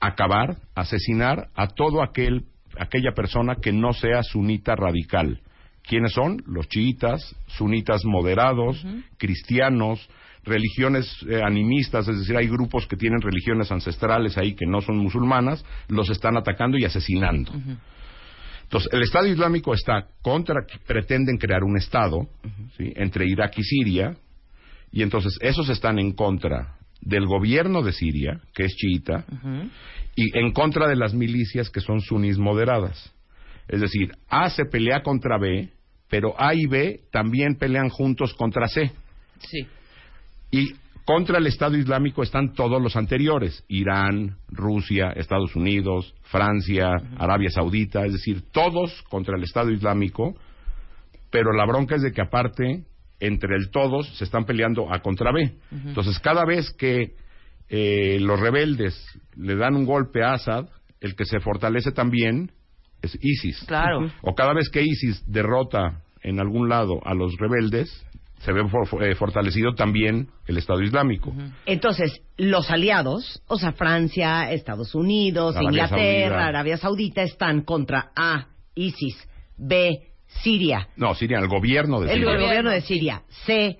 acabar, 0.00 0.56
asesinar 0.74 1.48
a 1.54 1.68
todo 1.68 2.02
aquel 2.02 2.44
aquella 2.78 3.12
persona 3.12 3.56
que 3.56 3.72
no 3.72 3.92
sea 3.92 4.22
sunita 4.22 4.76
radical. 4.76 5.40
¿Quiénes 5.82 6.12
son? 6.12 6.42
Los 6.46 6.68
chiitas, 6.68 7.34
sunitas 7.48 8.04
moderados, 8.04 8.84
cristianos, 9.18 10.08
religiones 10.44 11.06
eh, 11.28 11.40
animistas, 11.42 12.08
es 12.08 12.18
decir, 12.18 12.36
hay 12.36 12.48
grupos 12.48 12.86
que 12.86 12.96
tienen 12.96 13.20
religiones 13.20 13.70
ancestrales 13.70 14.38
ahí 14.38 14.54
que 14.54 14.66
no 14.66 14.80
son 14.80 14.96
musulmanas, 14.98 15.64
los 15.88 16.08
están 16.10 16.36
atacando 16.36 16.78
y 16.78 16.84
asesinando. 16.84 17.52
Entonces, 18.62 18.92
el 18.92 19.02
Estado 19.02 19.26
Islámico 19.26 19.74
está 19.74 20.06
contra, 20.22 20.64
pretenden 20.86 21.36
crear 21.36 21.64
un 21.64 21.76
Estado 21.76 22.28
¿sí? 22.76 22.92
entre 22.96 23.26
Irak 23.26 23.58
y 23.58 23.62
Siria, 23.62 24.16
y 24.92 25.02
entonces 25.02 25.36
esos 25.40 25.68
están 25.68 25.98
en 25.98 26.12
contra 26.12 26.76
del 27.00 27.26
gobierno 27.26 27.82
de 27.82 27.92
Siria, 27.92 28.40
que 28.54 28.64
es 28.64 28.74
chiita, 28.76 29.24
y 30.14 30.38
en 30.38 30.52
contra 30.52 30.88
de 30.88 30.96
las 30.96 31.14
milicias 31.14 31.70
que 31.70 31.80
son 31.80 32.00
sunis 32.00 32.38
moderadas. 32.38 33.12
Es 33.68 33.80
decir, 33.80 34.12
A 34.28 34.50
se 34.50 34.64
pelea 34.64 35.02
contra 35.02 35.38
B, 35.38 35.70
pero 36.08 36.34
A 36.38 36.54
y 36.54 36.66
B 36.66 37.00
también 37.12 37.56
pelean 37.56 37.88
juntos 37.88 38.34
contra 38.34 38.66
C. 38.68 38.90
Sí. 39.38 39.66
Y 40.50 40.74
contra 41.04 41.38
el 41.38 41.46
Estado 41.46 41.76
Islámico 41.76 42.22
están 42.22 42.52
todos 42.52 42.80
los 42.80 42.96
anteriores, 42.96 43.64
Irán, 43.68 44.36
Rusia, 44.48 45.10
Estados 45.10 45.56
Unidos, 45.56 46.14
Francia, 46.22 46.90
Arabia 47.18 47.50
Saudita, 47.50 48.04
es 48.04 48.12
decir, 48.12 48.42
todos 48.52 49.02
contra 49.08 49.36
el 49.36 49.42
Estado 49.42 49.70
Islámico, 49.70 50.34
pero 51.30 51.52
la 51.52 51.66
bronca 51.66 51.96
es 51.96 52.02
de 52.02 52.12
que 52.12 52.22
aparte, 52.22 52.84
entre 53.18 53.56
el 53.56 53.70
todos, 53.70 54.08
se 54.16 54.24
están 54.24 54.44
peleando 54.44 54.92
A 54.92 55.00
contra 55.00 55.32
B. 55.32 55.52
Entonces, 55.86 56.18
cada 56.18 56.44
vez 56.44 56.70
que 56.72 57.14
eh, 57.68 58.18
los 58.20 58.40
rebeldes 58.40 59.00
le 59.36 59.56
dan 59.56 59.76
un 59.76 59.86
golpe 59.86 60.22
a 60.22 60.34
Assad, 60.34 60.66
el 61.00 61.14
que 61.14 61.24
se 61.24 61.40
fortalece 61.40 61.92
también 61.92 62.52
es 63.02 63.16
ISIS. 63.20 63.64
Claro. 63.66 64.10
O 64.22 64.34
cada 64.34 64.52
vez 64.52 64.68
que 64.68 64.82
ISIS 64.82 65.24
derrota 65.26 66.02
en 66.22 66.40
algún 66.40 66.68
lado 66.68 67.00
a 67.04 67.14
los 67.14 67.36
rebeldes, 67.38 68.06
se 68.40 68.52
ve 68.52 68.62
for- 68.68 69.02
eh, 69.04 69.14
fortalecido 69.14 69.74
también 69.74 70.28
el 70.46 70.58
Estado 70.58 70.82
Islámico. 70.82 71.32
Entonces, 71.66 72.20
los 72.36 72.70
aliados, 72.70 73.42
o 73.46 73.56
sea, 73.58 73.72
Francia, 73.72 74.50
Estados 74.52 74.94
Unidos, 74.94 75.56
Arabia 75.56 75.84
Inglaterra, 75.84 76.28
Saudita. 76.28 76.46
Arabia 76.48 76.76
Saudita, 76.76 77.22
están 77.22 77.62
contra 77.62 78.10
A, 78.16 78.48
ISIS, 78.74 79.28
B, 79.56 80.08
Siria, 80.42 80.88
No, 80.96 81.14
Siria, 81.14 81.38
el 81.38 81.48
gobierno 81.48 82.00
de 82.00 82.12
el 82.12 82.18
Siria. 82.20 82.32
gobierno 82.38 82.70
de 82.70 82.80
Siria, 82.82 83.22
C, 83.46 83.78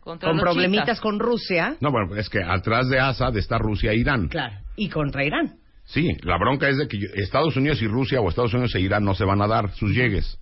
Contra 0.00 0.30
con 0.30 0.38
problemitas 0.38 1.00
con 1.00 1.18
Rusia, 1.18 1.76
No, 1.80 1.90
bueno, 1.90 2.14
es 2.16 2.28
que 2.28 2.38
atrás 2.42 2.88
de 2.88 3.00
Assad 3.00 3.36
está 3.36 3.58
Rusia 3.58 3.90
e 3.92 3.96
Irán. 3.96 4.28
claro, 4.28 4.56
y 4.76 4.88
contra 4.88 5.24
Irán. 5.24 5.56
Sí, 5.84 6.08
la 6.22 6.36
bronca 6.38 6.68
es 6.68 6.76
de 6.78 6.88
que 6.88 6.98
Estados 7.14 7.56
Unidos 7.56 7.80
y 7.80 7.86
Rusia 7.86 8.20
o 8.20 8.28
Estados 8.28 8.52
Unidos 8.52 8.74
e 8.74 8.80
Irán 8.80 9.04
no 9.04 9.14
se 9.14 9.24
van 9.24 9.40
a 9.40 9.46
dar 9.46 9.70
sus 9.74 9.90
llegues. 9.92 10.38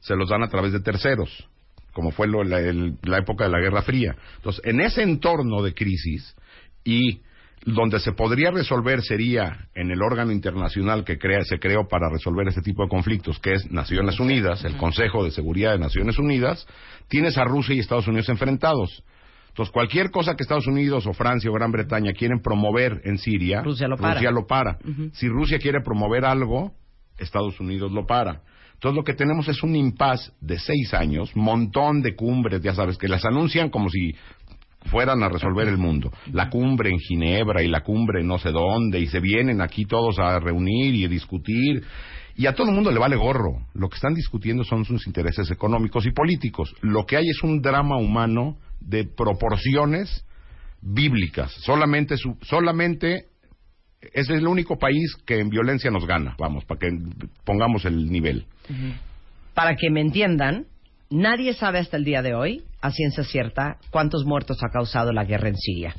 Se 0.00 0.16
los 0.16 0.28
dan 0.30 0.42
a 0.42 0.48
través 0.48 0.72
de 0.72 0.80
terceros, 0.80 1.46
como 1.98 2.12
fue 2.12 2.28
lo- 2.28 2.44
la, 2.44 2.60
el- 2.60 2.96
la 3.02 3.18
época 3.18 3.42
de 3.46 3.50
la 3.50 3.58
Guerra 3.58 3.82
Fría. 3.82 4.14
Entonces, 4.36 4.62
en 4.64 4.80
ese 4.80 5.02
entorno 5.02 5.62
de 5.62 5.74
crisis 5.74 6.36
y 6.84 7.22
donde 7.64 7.98
se 7.98 8.12
podría 8.12 8.52
resolver 8.52 9.02
sería 9.02 9.66
en 9.74 9.90
el 9.90 10.00
órgano 10.00 10.30
internacional 10.30 11.02
que 11.02 11.18
crea, 11.18 11.42
se 11.42 11.58
creó 11.58 11.88
para 11.88 12.08
resolver 12.08 12.46
este 12.46 12.62
tipo 12.62 12.84
de 12.84 12.88
conflictos, 12.88 13.40
que 13.40 13.54
es 13.54 13.68
Naciones 13.72 14.20
Unidas, 14.20 14.64
el 14.64 14.76
Consejo 14.76 15.24
de 15.24 15.32
Seguridad 15.32 15.72
de 15.72 15.80
Naciones 15.80 16.20
Unidas, 16.20 16.68
tienes 17.08 17.36
a 17.36 17.42
Rusia 17.42 17.74
y 17.74 17.80
Estados 17.80 18.06
Unidos 18.06 18.28
enfrentados. 18.28 19.02
Entonces, 19.48 19.72
cualquier 19.72 20.12
cosa 20.12 20.36
que 20.36 20.44
Estados 20.44 20.68
Unidos 20.68 21.04
o 21.08 21.12
Francia 21.14 21.50
o 21.50 21.52
Gran 21.54 21.72
Bretaña 21.72 22.12
quieren 22.12 22.38
promover 22.38 23.00
en 23.02 23.18
Siria, 23.18 23.60
Rusia 23.62 23.88
lo 23.88 23.96
para. 23.96 24.14
Rusia 24.14 24.30
lo 24.30 24.46
para. 24.46 24.78
Si 25.14 25.26
Rusia 25.28 25.58
quiere 25.58 25.80
promover 25.80 26.24
algo, 26.24 26.74
Estados 27.18 27.58
Unidos 27.60 27.92
lo 27.92 28.06
para. 28.06 28.42
Entonces, 28.74 28.96
lo 28.96 29.04
que 29.04 29.14
tenemos 29.14 29.48
es 29.48 29.62
un 29.62 29.74
impas 29.74 30.32
de 30.40 30.58
seis 30.58 30.94
años, 30.94 31.34
montón 31.34 32.00
de 32.00 32.14
cumbres, 32.14 32.60
ya 32.62 32.74
sabes, 32.74 32.96
que 32.96 33.08
las 33.08 33.24
anuncian 33.24 33.70
como 33.70 33.88
si 33.90 34.14
fueran 34.86 35.22
a 35.24 35.28
resolver 35.28 35.66
el 35.66 35.78
mundo. 35.78 36.12
La 36.32 36.48
cumbre 36.48 36.90
en 36.90 36.98
Ginebra 37.00 37.62
y 37.62 37.68
la 37.68 37.80
cumbre 37.82 38.22
no 38.22 38.38
sé 38.38 38.50
dónde, 38.52 39.00
y 39.00 39.08
se 39.08 39.18
vienen 39.18 39.60
aquí 39.60 39.84
todos 39.84 40.18
a 40.20 40.38
reunir 40.38 40.94
y 40.94 41.08
discutir. 41.08 41.82
Y 42.36 42.46
a 42.46 42.54
todo 42.54 42.68
el 42.68 42.74
mundo 42.76 42.92
le 42.92 43.00
vale 43.00 43.16
gorro. 43.16 43.66
Lo 43.74 43.88
que 43.88 43.96
están 43.96 44.14
discutiendo 44.14 44.62
son 44.62 44.84
sus 44.84 45.08
intereses 45.08 45.50
económicos 45.50 46.06
y 46.06 46.12
políticos. 46.12 46.72
Lo 46.80 47.04
que 47.04 47.16
hay 47.16 47.28
es 47.28 47.42
un 47.42 47.60
drama 47.60 47.96
humano 47.96 48.58
de 48.78 49.04
proporciones 49.04 50.24
bíblicas. 50.80 51.50
Solamente, 51.64 52.16
su- 52.16 52.36
solamente 52.42 53.27
es 54.00 54.30
el 54.30 54.46
único 54.46 54.78
país 54.78 55.16
que 55.26 55.40
en 55.40 55.48
violencia 55.48 55.90
nos 55.90 56.06
gana. 56.06 56.34
Vamos, 56.38 56.64
para 56.64 56.80
que 56.80 56.88
pongamos 57.44 57.84
el 57.84 58.10
nivel. 58.10 58.46
Para 59.54 59.74
que 59.74 59.90
me 59.90 60.00
entiendan, 60.00 60.66
nadie 61.10 61.54
sabe 61.54 61.78
hasta 61.78 61.96
el 61.96 62.04
día 62.04 62.22
de 62.22 62.34
hoy, 62.34 62.62
a 62.80 62.90
ciencia 62.90 63.24
cierta, 63.24 63.78
cuántos 63.90 64.24
muertos 64.24 64.58
ha 64.62 64.70
causado 64.70 65.12
la 65.12 65.24
guerra 65.24 65.48
en 65.48 65.56
Siria. 65.56 65.94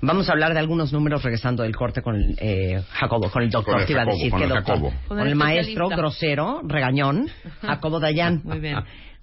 Vamos 0.00 0.28
a 0.28 0.32
hablar 0.32 0.52
de 0.52 0.58
algunos 0.58 0.92
números 0.92 1.22
regresando 1.22 1.62
del 1.62 1.76
corte 1.76 2.02
con 2.02 2.16
el, 2.16 2.36
eh, 2.40 2.82
Jacobo, 2.90 3.30
con 3.30 3.42
el 3.42 3.50
doctor, 3.50 3.74
Con 3.74 3.80
el 3.82 3.86
te 3.86 3.92
iba 3.92 4.02
a 4.02 4.06
decir 4.06 4.30
con 4.30 4.38
que 4.40 4.44
el 4.44 4.50
doctor. 4.50 4.76
Jacobo. 4.76 4.92
Con, 5.06 5.20
el, 5.20 5.34
maestro 5.36 5.88
grosero, 5.88 6.60
regañón, 6.64 7.28
Jacobo 7.60 8.00
Dayan. 8.00 8.40
Muy 8.44 8.58
bien. 8.58 8.78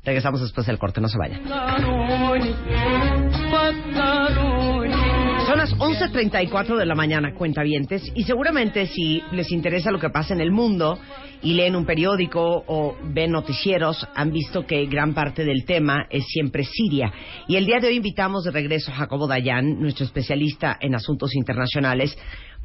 Regresamos 0.05 0.39
después 0.39 0.65
del 0.65 0.77
corte, 0.77 1.01
no 1.01 1.09
se 1.09 1.17
vayan. 1.17 1.43
Son 5.49 5.57
las 5.57 5.75
11.34 5.77 6.77
de 6.77 6.85
la 6.85 6.93
mañana, 6.93 7.33
cuentavientes, 7.33 8.03
y 8.13 8.21
seguramente 8.21 8.85
si 8.85 9.23
les 9.31 9.51
interesa 9.51 9.89
lo 9.89 9.97
que 9.97 10.11
pasa 10.11 10.35
en 10.35 10.41
el 10.41 10.51
mundo 10.51 10.99
y 11.41 11.53
leen 11.53 11.75
un 11.75 11.87
periódico 11.87 12.63
o 12.67 12.95
ven 13.01 13.31
noticieros, 13.31 14.07
han 14.13 14.31
visto 14.31 14.67
que 14.67 14.85
gran 14.85 15.15
parte 15.15 15.43
del 15.43 15.65
tema 15.65 16.05
es 16.11 16.27
siempre 16.27 16.63
Siria. 16.65 17.11
Y 17.47 17.55
el 17.55 17.65
día 17.65 17.79
de 17.79 17.87
hoy 17.87 17.95
invitamos 17.95 18.43
de 18.43 18.51
regreso 18.51 18.91
a 18.91 18.97
Jacobo 18.97 19.25
Dayan, 19.25 19.81
nuestro 19.81 20.05
especialista 20.05 20.77
en 20.79 20.93
asuntos 20.93 21.33
internacionales, 21.33 22.15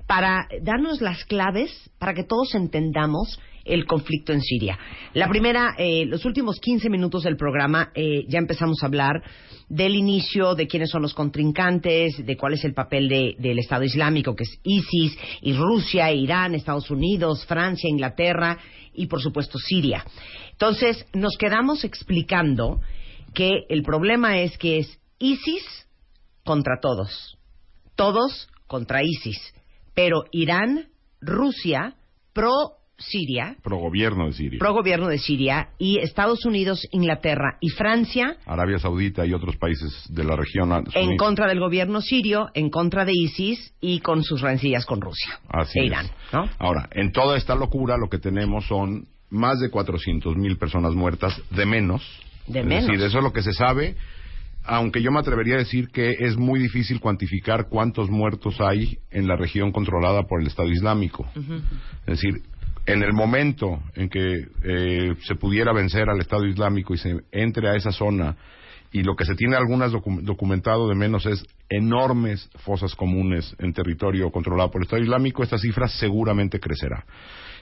para 0.07 0.47
darnos 0.63 1.01
las 1.01 1.25
claves 1.25 1.71
para 1.99 2.15
que 2.15 2.25
todos 2.25 2.55
entendamos 2.55 3.39
el 3.65 3.87
conflicto 3.87 4.33
en 4.33 4.43
Siria. 4.43 4.79
La 5.15 5.27
primera, 5.29 5.75
eh, 5.79 6.05
los 6.05 6.27
últimos 6.27 6.61
15 6.61 6.91
minutos 6.91 7.23
del 7.23 7.37
programa, 7.39 7.91
eh, 7.95 8.25
ya 8.29 8.39
empezamos 8.39 8.83
a 8.83 8.87
hablar 8.87 9.23
del 9.71 9.95
inicio, 9.95 10.55
de 10.55 10.67
quiénes 10.67 10.91
son 10.91 11.01
los 11.01 11.15
contrincantes, 11.15 12.27
de 12.27 12.37
cuál 12.37 12.53
es 12.53 12.65
el 12.65 12.75
papel 12.75 13.09
de- 13.09 13.35
del 13.39 13.59
Estado 13.59 13.85
Islámico, 13.85 14.37
que 14.37 14.45
es 14.45 14.61
ISIS, 14.63 15.17
y 15.41 15.55
Rusia, 15.55 16.13
Irán, 16.13 16.55
Estados 16.55 16.91
Unidos, 16.91 17.47
Francia, 17.47 17.89
Inglaterra 17.89 18.59
y, 18.93 19.07
por 19.07 19.23
supuesto, 19.23 19.59
Siria. 19.59 20.05
Entonces, 20.53 21.07
nos 21.15 21.37
quedamos 21.39 21.85
explicando 21.85 22.81
que 23.33 23.51
el 23.71 23.83
problema 23.83 24.41
es 24.41 24.59
que 24.59 24.79
es 24.81 25.01
ISIS 25.19 25.65
contra 26.45 26.75
todos, 26.83 27.39
todos 27.97 28.49
contra 28.67 29.03
ISIS, 29.03 29.55
pero 29.95 30.25
Irán, 30.33 30.87
Rusia, 31.21 31.95
pro 32.33 32.51
Siria, 32.97 33.57
Pro 33.63 33.79
gobierno 33.79 34.27
de 34.27 34.33
Siria. 34.35 34.59
pro 34.61 34.73
gobierno 34.73 35.09
de 35.09 35.19
Siria, 35.19 35.71
y 35.79 35.99
Estados 35.99 36.45
Unidos, 36.45 36.87
Inglaterra 36.93 37.59
y 37.61 37.71
Francia 37.71 38.37
Arabia 38.47 38.79
Saudita 38.79 39.27
y 39.27 39.33
otros 39.33 39.57
países 39.57 39.93
de 40.11 40.23
la 40.23 40.37
región. 40.37 40.71
en 40.73 40.85
suní. 40.93 41.17
contra 41.17 41.49
del 41.49 41.59
gobierno 41.59 42.01
sirio, 42.01 42.51
en 42.55 42.71
contra 42.71 43.05
de 43.05 43.13
ISIS 43.13 43.75
y 43.81 43.99
con 43.99 44.23
sus 44.23 44.41
rencillas 44.43 44.87
con 44.87 45.01
Rusia 45.01 45.41
Así 45.49 45.81
e 45.81 45.83
es. 45.83 45.87
Irán, 45.89 46.07
¿no? 46.33 46.49
Ahora, 46.61 46.89
en 46.93 47.11
toda 47.11 47.37
esta 47.37 47.57
locura 47.57 47.97
lo 47.97 48.09
que 48.09 48.19
tenemos 48.19 48.65
son 48.67 49.09
más 49.31 49.59
de 49.59 49.71
400 49.71 50.37
mil 50.37 50.57
personas 50.57 50.95
muertas 50.95 51.41
de 51.51 51.67
menos. 51.67 52.03
De 52.47 52.61
es 52.61 52.67
menos. 52.67 52.87
decir, 52.87 53.03
eso 53.05 53.19
es 53.19 53.25
lo 53.25 53.33
que 53.33 53.43
se 53.43 53.53
sabe, 53.53 53.97
aunque 54.65 55.03
yo 55.03 55.11
me 55.13 55.21
atrevería 55.21 55.55
a 55.57 55.59
decir 55.59 55.89
que 55.89 56.11
es 56.21 56.37
muy 56.37 56.59
difícil 56.61 57.01
cuantificar 57.01 57.69
cuántos 57.69 58.11
muertos 58.11 58.61
hay 58.61 58.99
en 59.11 59.27
la 59.29 59.37
región 59.37 59.73
controlada 59.73 60.23
por 60.25 60.41
el 60.41 60.47
Estado 60.47 60.71
Islámico. 60.71 61.27
Es 62.07 62.21
decir, 62.21 62.43
en 62.87 63.03
el 63.03 63.13
momento 63.13 63.81
en 63.95 64.09
que 64.09 64.47
eh, 64.63 65.15
se 65.23 65.35
pudiera 65.37 65.73
vencer 65.73 66.09
al 66.09 66.21
Estado 66.21 66.47
Islámico 66.47 66.95
y 66.95 66.99
se 66.99 67.17
entre 67.33 67.69
a 67.69 67.77
esa 67.77 67.93
zona 67.93 68.37
y 68.93 69.03
lo 69.03 69.17
que 69.17 69.25
se 69.25 69.35
tiene 69.35 69.57
algunas 69.57 69.91
docu- 69.93 70.21
documentado 70.23 70.89
de 70.89 70.95
menos 70.95 71.27
es 71.27 71.45
enormes 71.69 72.49
fosas 72.59 72.95
comunes 72.95 73.57
en 73.59 73.73
territorio 73.73 74.31
controlado 74.31 74.71
por 74.71 74.81
el 74.81 74.85
Estado 74.87 75.03
Islámico, 75.03 75.43
esta 75.43 75.59
cifra 75.59 75.89
seguramente 75.89 76.61
crecerá. 76.61 77.05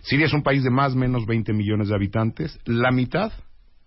Siria 0.03 0.27
es 0.27 0.33
un 0.35 0.43
país 0.43 0.63
de 0.63 0.71
más 0.71 0.93
o 0.95 0.97
menos 0.97 1.25
20 1.27 1.53
millones 1.53 1.89
de 1.89 1.95
habitantes, 1.95 2.59
la 2.65 2.91
mitad 2.91 3.33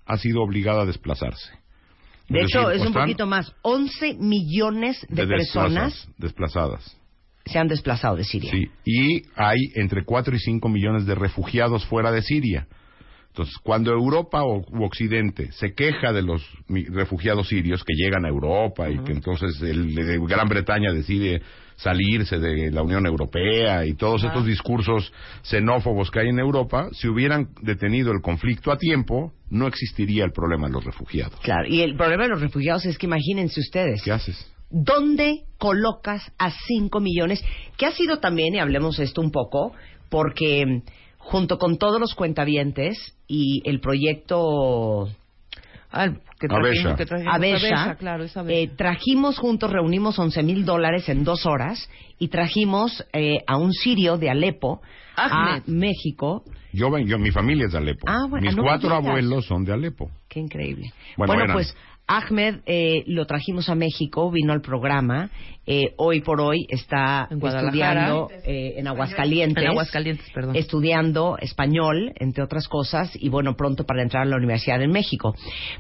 ha 0.06 0.18
sido 0.18 0.42
obligada 0.42 0.84
a 0.84 0.86
desplazarse. 0.86 1.52
De 2.30 2.40
Es 2.40 2.46
hecho, 2.46 2.68
decir, 2.68 2.82
es 2.82 2.88
un 2.88 2.94
poquito 2.94 3.26
más. 3.26 3.54
11 3.62 4.16
millones 4.16 5.06
de, 5.10 5.28
personas 5.28 6.08
desplazadas. 6.18 6.98
se 7.46 7.60
han 7.60 7.68
desplazado 7.68 8.16
de 8.16 8.24
Siria. 8.24 8.52
Sí, 8.52 8.70
y 8.84 9.22
hay 9.36 9.60
entre 9.76 10.04
4 10.04 10.36
y 10.36 10.40
5 10.40 10.68
millones 10.70 11.06
de 11.06 11.16
refugiados 11.16 11.86
fuera 11.86 12.12
de 12.12 12.22
Siria. 12.22 12.68
Entonces, 13.36 13.58
cuando 13.62 13.92
Europa 13.92 14.44
o 14.44 14.60
u 14.60 14.86
Occidente 14.86 15.52
se 15.52 15.74
queja 15.74 16.14
de 16.14 16.22
los 16.22 16.42
refugiados 16.70 17.50
sirios 17.50 17.84
que 17.84 17.94
llegan 17.94 18.24
a 18.24 18.30
Europa 18.30 18.90
y 18.90 18.98
que 19.00 19.12
entonces 19.12 19.62
el, 19.62 19.94
Gran 20.26 20.48
Bretaña 20.48 20.94
decide 20.94 21.42
salirse 21.76 22.40
de 22.40 22.72
la 22.72 22.82
Unión 22.82 23.06
Europea 23.06 23.86
y 23.86 23.94
todos 23.96 24.24
estos 24.24 24.46
discursos 24.46 25.12
xenófobos 25.44 26.10
que 26.12 26.22
hay 26.22 26.30
en 26.30 26.40
Europa, 26.40 26.90
si 26.94 27.08
hubieran 27.08 27.50
detenido 27.62 28.12
el 28.12 28.22
conflicto 28.22 28.72
a 28.72 28.78
tiempo, 28.78 29.34
no 29.50 29.68
existiría 29.68 30.26
el 30.26 30.32
problema 30.32 30.68
de 30.68 30.74
los 30.74 30.86
refugiados. 30.86 31.40
Claro, 31.42 31.68
y 31.68 31.82
el 31.82 31.96
problema 31.96 32.24
de 32.24 32.30
los 32.30 32.42
refugiados 32.42 32.86
es 32.86 32.98
que 32.98 33.06
imagínense 33.06 33.60
ustedes. 33.60 34.02
¿Qué 34.04 34.12
haces? 34.12 34.52
¿Dónde 34.70 35.44
colocas 35.58 36.32
a 36.38 36.52
5 36.52 37.00
millones? 37.00 37.44
Que 37.78 37.86
ha 37.86 37.92
sido 37.92 38.20
también, 38.20 38.56
y 38.56 38.60
hablemos 38.60 38.98
de 38.98 39.04
esto 39.04 39.22
un 39.22 39.32
poco, 39.32 39.74
porque 40.10 40.66
mm, 40.66 40.82
junto 41.18 41.58
con 41.58 41.78
todos 41.78 42.00
los 42.00 42.14
cuentavientes 42.16 43.16
y 43.28 43.62
el 43.66 43.80
proyecto 43.80 45.10
Ah, 45.98 46.10
que 46.40 46.48
Abesha. 46.50 46.60
trajimos, 46.60 46.98
que 46.98 47.06
trajimos 47.06 47.34
Abesha, 47.36 47.68
Abesha, 47.68 47.96
claro, 47.96 48.24
es 48.26 48.36
Abesha. 48.38 48.60
eh, 48.60 48.68
trajimos 48.76 49.38
juntos, 49.40 49.72
reunimos 49.72 50.20
11 50.20 50.44
mil 50.44 50.66
dólares 50.66 51.08
en 51.10 51.24
dos 51.24 51.46
horas 51.46 51.90
y 52.20 52.28
trajimos 52.28 53.06
eh, 53.14 53.38
a 53.48 53.56
un 53.58 53.72
sirio 53.72 54.18
de 54.18 54.30
Alepo 54.30 54.82
Ahmed. 55.16 55.62
a 55.62 55.64
México. 55.68 56.44
Yo, 56.74 56.92
ven- 56.92 57.08
yo, 57.08 57.18
mi 57.18 57.32
familia 57.32 57.68
es 57.68 57.72
de 57.72 57.78
Alepo. 57.78 58.06
Ah, 58.10 58.26
bueno, 58.30 58.46
Mis 58.46 58.56
no 58.58 58.64
cuatro 58.64 58.94
abuelos 58.94 59.46
son 59.46 59.64
de 59.64 59.72
Alepo. 59.72 60.12
Qué 60.28 60.42
increíble. 60.42 60.92
Bueno, 61.16 61.46
pues 61.54 61.74
Ahmed 62.08 62.58
eh, 62.66 63.04
lo 63.08 63.26
trajimos 63.26 63.70
a 63.70 63.76
México, 63.76 64.30
vino 64.32 64.54
al 64.54 64.62
programa. 64.62 65.30
eh, 65.66 65.94
hoy 65.98 66.22
por 66.22 66.40
hoy 66.42 66.68
está 66.70 67.28
En 67.32 67.44
estudiando 67.44 68.30
eh, 68.44 68.76
en 68.78 68.88
Aguascalientes. 68.88 69.64
En 69.64 69.70
Aguascalientes, 69.72 70.30
perdón. 70.32 70.56
Estudiando 70.56 71.38
español, 71.40 72.14
entre 72.18 72.44
otras 72.44 72.68
cosas, 72.68 73.12
y 73.16 73.30
bueno, 73.30 73.56
pronto 73.56 73.86
para 73.86 74.04
entrar 74.04 74.24
a 74.24 74.26
la 74.26 74.38
universidad 74.38 74.82
en 74.82 74.92
México. 74.92 75.36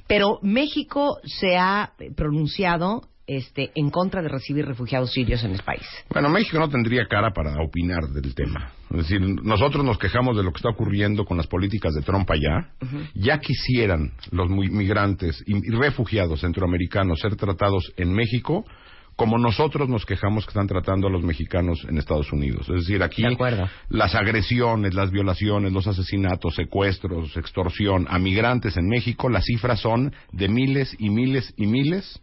Pero 0.07 0.39
México 0.41 1.19
se 1.23 1.57
ha 1.57 1.93
pronunciado 2.15 3.03
este, 3.27 3.71
en 3.75 3.89
contra 3.89 4.21
de 4.21 4.29
recibir 4.29 4.65
refugiados 4.65 5.11
sirios 5.11 5.43
en 5.43 5.51
el 5.51 5.61
país. 5.61 5.85
Bueno, 6.09 6.29
México 6.29 6.59
no 6.59 6.69
tendría 6.69 7.07
cara 7.07 7.31
para 7.31 7.55
opinar 7.63 8.03
del 8.09 8.35
tema. 8.35 8.71
Es 8.91 8.97
decir, 8.97 9.21
nosotros 9.21 9.83
nos 9.83 9.97
quejamos 9.97 10.37
de 10.37 10.43
lo 10.43 10.51
que 10.51 10.57
está 10.57 10.69
ocurriendo 10.69 11.25
con 11.25 11.37
las 11.37 11.47
políticas 11.47 11.93
de 11.93 12.01
Trump 12.01 12.29
allá. 12.29 12.69
Ya 13.15 13.39
quisieran 13.39 14.11
los 14.31 14.49
migrantes 14.49 15.43
y 15.47 15.59
refugiados 15.71 16.41
centroamericanos 16.41 17.19
ser 17.19 17.35
tratados 17.35 17.91
en 17.97 18.13
México 18.13 18.65
como 19.15 19.37
nosotros 19.37 19.87
nos 19.87 20.05
quejamos 20.05 20.45
que 20.45 20.49
están 20.49 20.67
tratando 20.67 21.07
a 21.07 21.09
los 21.09 21.23
mexicanos 21.23 21.85
en 21.87 21.97
Estados 21.97 22.31
Unidos. 22.33 22.67
Es 22.69 22.81
decir, 22.81 23.01
aquí 23.01 23.23
De 23.23 23.67
las 23.89 24.13
agresiones, 24.13 24.93
las 24.93 25.11
violaciones, 25.11 25.71
los 25.71 25.87
asesinatos, 25.87 26.55
secuestros, 26.55 27.35
extorsión 27.37 28.07
a 28.09 28.19
migrantes 28.19 28.75
en 28.77 28.87
México, 28.87 29.29
las 29.29 29.45
cifras 29.45 29.79
son 29.79 30.13
de 30.31 30.49
miles 30.49 30.95
y 30.99 31.09
miles 31.09 31.53
y 31.55 31.65
miles 31.65 32.21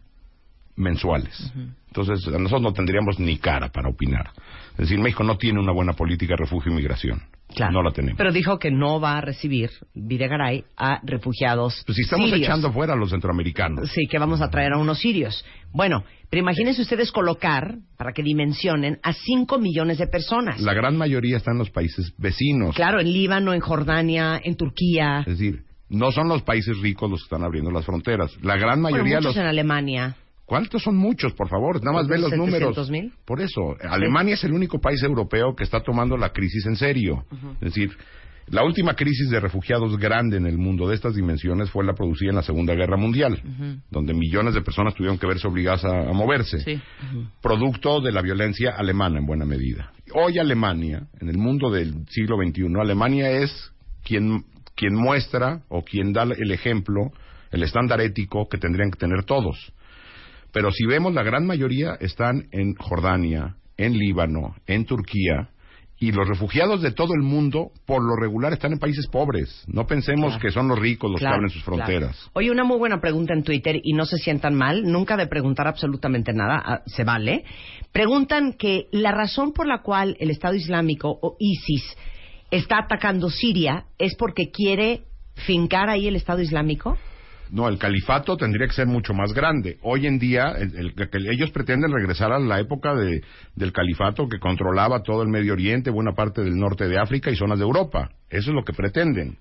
mensuales. 0.75 1.51
Entonces, 1.87 2.27
a 2.27 2.37
nosotros 2.39 2.61
no 2.61 2.73
tendríamos 2.73 3.19
ni 3.19 3.37
cara 3.37 3.69
para 3.69 3.89
opinar. 3.89 4.31
Es 4.71 4.77
decir, 4.77 4.99
México 4.99 5.23
no 5.23 5.37
tiene 5.37 5.59
una 5.59 5.71
buena 5.71 5.93
política 5.93 6.33
de 6.33 6.37
refugio 6.43 6.71
y 6.71 6.75
migración. 6.75 7.21
Claro. 7.53 7.73
No 7.73 7.83
la 7.83 7.91
tenemos. 7.91 8.17
Pero 8.17 8.31
dijo 8.31 8.57
que 8.57 8.71
no 8.71 8.99
va 8.99 9.17
a 9.17 9.21
recibir 9.21 9.69
Videgaray 9.93 10.63
a 10.75 10.99
refugiados 11.03 11.83
pues 11.85 11.97
si 11.97 12.01
estamos 12.01 12.31
sirios. 12.31 12.47
echando 12.47 12.71
fuera 12.71 12.93
a 12.93 12.95
los 12.95 13.11
centroamericanos. 13.11 13.91
Sí, 13.91 14.07
que 14.09 14.17
vamos 14.17 14.41
a 14.41 14.49
traer 14.49 14.73
a 14.73 14.77
unos 14.79 14.97
sirios. 14.97 15.45
Bueno, 15.71 16.03
pero 16.31 16.41
imagínense 16.41 16.81
ustedes 16.81 17.11
colocar, 17.11 17.75
para 17.95 18.11
que 18.11 18.23
dimensionen, 18.23 18.97
a 19.03 19.13
5 19.13 19.59
millones 19.59 19.99
de 19.99 20.07
personas. 20.07 20.61
La 20.61 20.73
gran 20.73 20.97
mayoría 20.97 21.37
está 21.37 21.51
en 21.51 21.59
los 21.59 21.69
países 21.69 22.13
vecinos. 22.17 22.75
Claro, 22.75 22.99
en 22.99 23.13
Líbano, 23.13 23.53
en 23.53 23.59
Jordania, 23.59 24.41
en 24.43 24.55
Turquía. 24.55 25.19
Es 25.19 25.37
decir, 25.37 25.63
no 25.89 26.11
son 26.11 26.29
los 26.29 26.41
países 26.41 26.79
ricos 26.79 27.07
los 27.11 27.19
que 27.19 27.25
están 27.25 27.43
abriendo 27.43 27.69
las 27.69 27.85
fronteras. 27.85 28.35
La 28.41 28.55
gran 28.57 28.81
Bueno, 28.81 28.97
mayoría 28.97 29.17
muchos 29.17 29.35
los 29.35 29.37
en 29.37 29.47
Alemania. 29.47 30.15
¿Cuántos 30.45 30.83
son 30.83 30.97
muchos, 30.97 31.33
por 31.33 31.47
favor? 31.47 31.81
Nada 31.83 31.97
más 31.97 32.07
ve 32.07 32.17
los 32.17 32.29
700,000. 32.29 33.01
números. 33.01 33.17
Por 33.25 33.41
eso, 33.41 33.75
Alemania 33.89 34.33
es 34.35 34.43
el 34.43 34.53
único 34.53 34.79
país 34.79 35.01
europeo 35.03 35.55
que 35.55 35.63
está 35.63 35.81
tomando 35.81 36.17
la 36.17 36.31
crisis 36.31 36.65
en 36.65 36.75
serio. 36.75 37.25
Es 37.61 37.73
decir, 37.73 37.91
la 38.47 38.63
última 38.65 38.93
crisis 38.93 39.29
de 39.29 39.39
refugiados 39.39 39.97
grande 39.97 40.35
en 40.35 40.45
el 40.45 40.57
mundo 40.57 40.85
de 40.89 40.95
estas 40.95 41.15
dimensiones 41.15 41.69
fue 41.71 41.85
la 41.85 41.93
producida 41.93 42.31
en 42.31 42.35
la 42.35 42.43
Segunda 42.43 42.75
Guerra 42.75 42.97
Mundial, 42.97 43.41
donde 43.89 44.13
millones 44.13 44.53
de 44.53 44.61
personas 44.61 44.93
tuvieron 44.95 45.17
que 45.17 45.25
verse 45.27 45.47
obligadas 45.47 45.85
a, 45.85 46.09
a 46.09 46.13
moverse, 46.13 46.59
Sí. 46.59 46.81
producto 47.41 48.01
de 48.01 48.11
la 48.11 48.21
violencia 48.21 48.71
alemana 48.77 49.19
en 49.19 49.25
buena 49.25 49.45
medida. 49.45 49.93
Hoy 50.13 50.39
Alemania, 50.39 51.07
en 51.21 51.29
el 51.29 51.37
mundo 51.37 51.71
del 51.71 52.05
siglo 52.09 52.35
XXI, 52.37 52.65
Alemania 52.81 53.31
es 53.31 53.71
quien, 54.03 54.43
quien 54.75 54.93
muestra 54.93 55.61
o 55.69 55.83
quien 55.83 56.11
da 56.11 56.23
el 56.23 56.51
ejemplo, 56.51 57.11
el 57.51 57.63
estándar 57.63 58.01
ético 58.01 58.49
que 58.49 58.57
tendrían 58.57 58.91
que 58.91 58.99
tener 58.99 59.23
todos. 59.23 59.71
Pero 60.53 60.71
si 60.71 60.85
vemos, 60.85 61.13
la 61.13 61.23
gran 61.23 61.45
mayoría 61.45 61.95
están 61.99 62.47
en 62.51 62.75
Jordania, 62.75 63.57
en 63.75 63.97
Líbano, 63.97 64.55
en 64.67 64.85
Turquía, 64.85 65.49
y 65.99 66.11
los 66.11 66.27
refugiados 66.27 66.81
de 66.81 66.91
todo 66.91 67.13
el 67.15 67.21
mundo, 67.21 67.71
por 67.85 68.03
lo 68.03 68.15
regular, 68.21 68.51
están 68.51 68.73
en 68.73 68.79
países 68.79 69.07
pobres. 69.07 69.63
No 69.67 69.87
pensemos 69.87 70.33
Claro. 70.33 70.41
que 70.41 70.51
son 70.51 70.67
los 70.67 70.77
ricos 70.77 71.09
los 71.09 71.19
Claro, 71.19 71.33
que 71.33 71.35
abren 71.37 71.49
sus 71.49 71.63
fronteras. 71.63 72.15
claro. 72.17 72.31
Oye, 72.33 72.51
una 72.51 72.65
muy 72.65 72.77
buena 72.77 72.99
pregunta 72.99 73.33
en 73.33 73.43
Twitter 73.43 73.79
y 73.81 73.93
no 73.93 74.05
se 74.05 74.17
sientan 74.17 74.53
mal, 74.53 74.83
nunca 74.83 75.15
de 75.15 75.27
preguntar 75.27 75.65
absolutamente 75.67 76.33
nada, 76.33 76.61
ah, 76.65 76.81
se 76.87 77.03
vale. 77.03 77.45
Preguntan 77.93 78.53
que 78.53 78.87
la 78.91 79.11
razón 79.11 79.53
por 79.53 79.65
la 79.65 79.81
cual 79.81 80.17
el 80.19 80.29
Estado 80.29 80.55
Islámico 80.55 81.07
o 81.21 81.37
ISIS 81.39 81.83
está 82.51 82.79
atacando 82.79 83.29
Siria 83.29 83.85
es 83.97 84.15
porque 84.15 84.51
quiere 84.51 85.03
fincar 85.45 85.89
ahí 85.89 86.07
el 86.07 86.15
Estado 86.17 86.41
Islámico. 86.41 86.97
No, 87.53 87.69
el 87.69 87.77
califato 87.77 88.35
tendría 88.35 88.65
que 88.65 88.73
ser 88.73 88.87
mucho 88.87 89.13
más 89.13 89.31
grande. 89.31 89.77
Hoy 89.83 90.07
en 90.07 90.17
día, 90.17 90.53
el- 90.57 90.91
ellos 91.29 91.51
pretenden 91.51 91.91
regresar 91.91 92.31
a 92.31 92.39
la 92.39 92.59
época 92.59 92.95
de- 92.95 93.21
del 93.55 93.71
califato 93.71 94.27
que 94.27 94.39
controlaba 94.39 95.03
todo 95.03 95.21
el 95.21 95.29
Medio 95.29 95.53
Oriente, 95.53 95.91
buena 95.91 96.13
parte 96.13 96.41
del 96.43 96.55
norte 96.57 96.87
de 96.87 96.97
África 96.97 97.29
y 97.29 97.35
zonas 97.35 97.59
de 97.59 97.65
Europa. 97.65 98.09
Eso 98.27 98.49
es 98.49 98.55
lo 98.55 98.63
que 98.63 98.73
pretenden. 98.73 99.37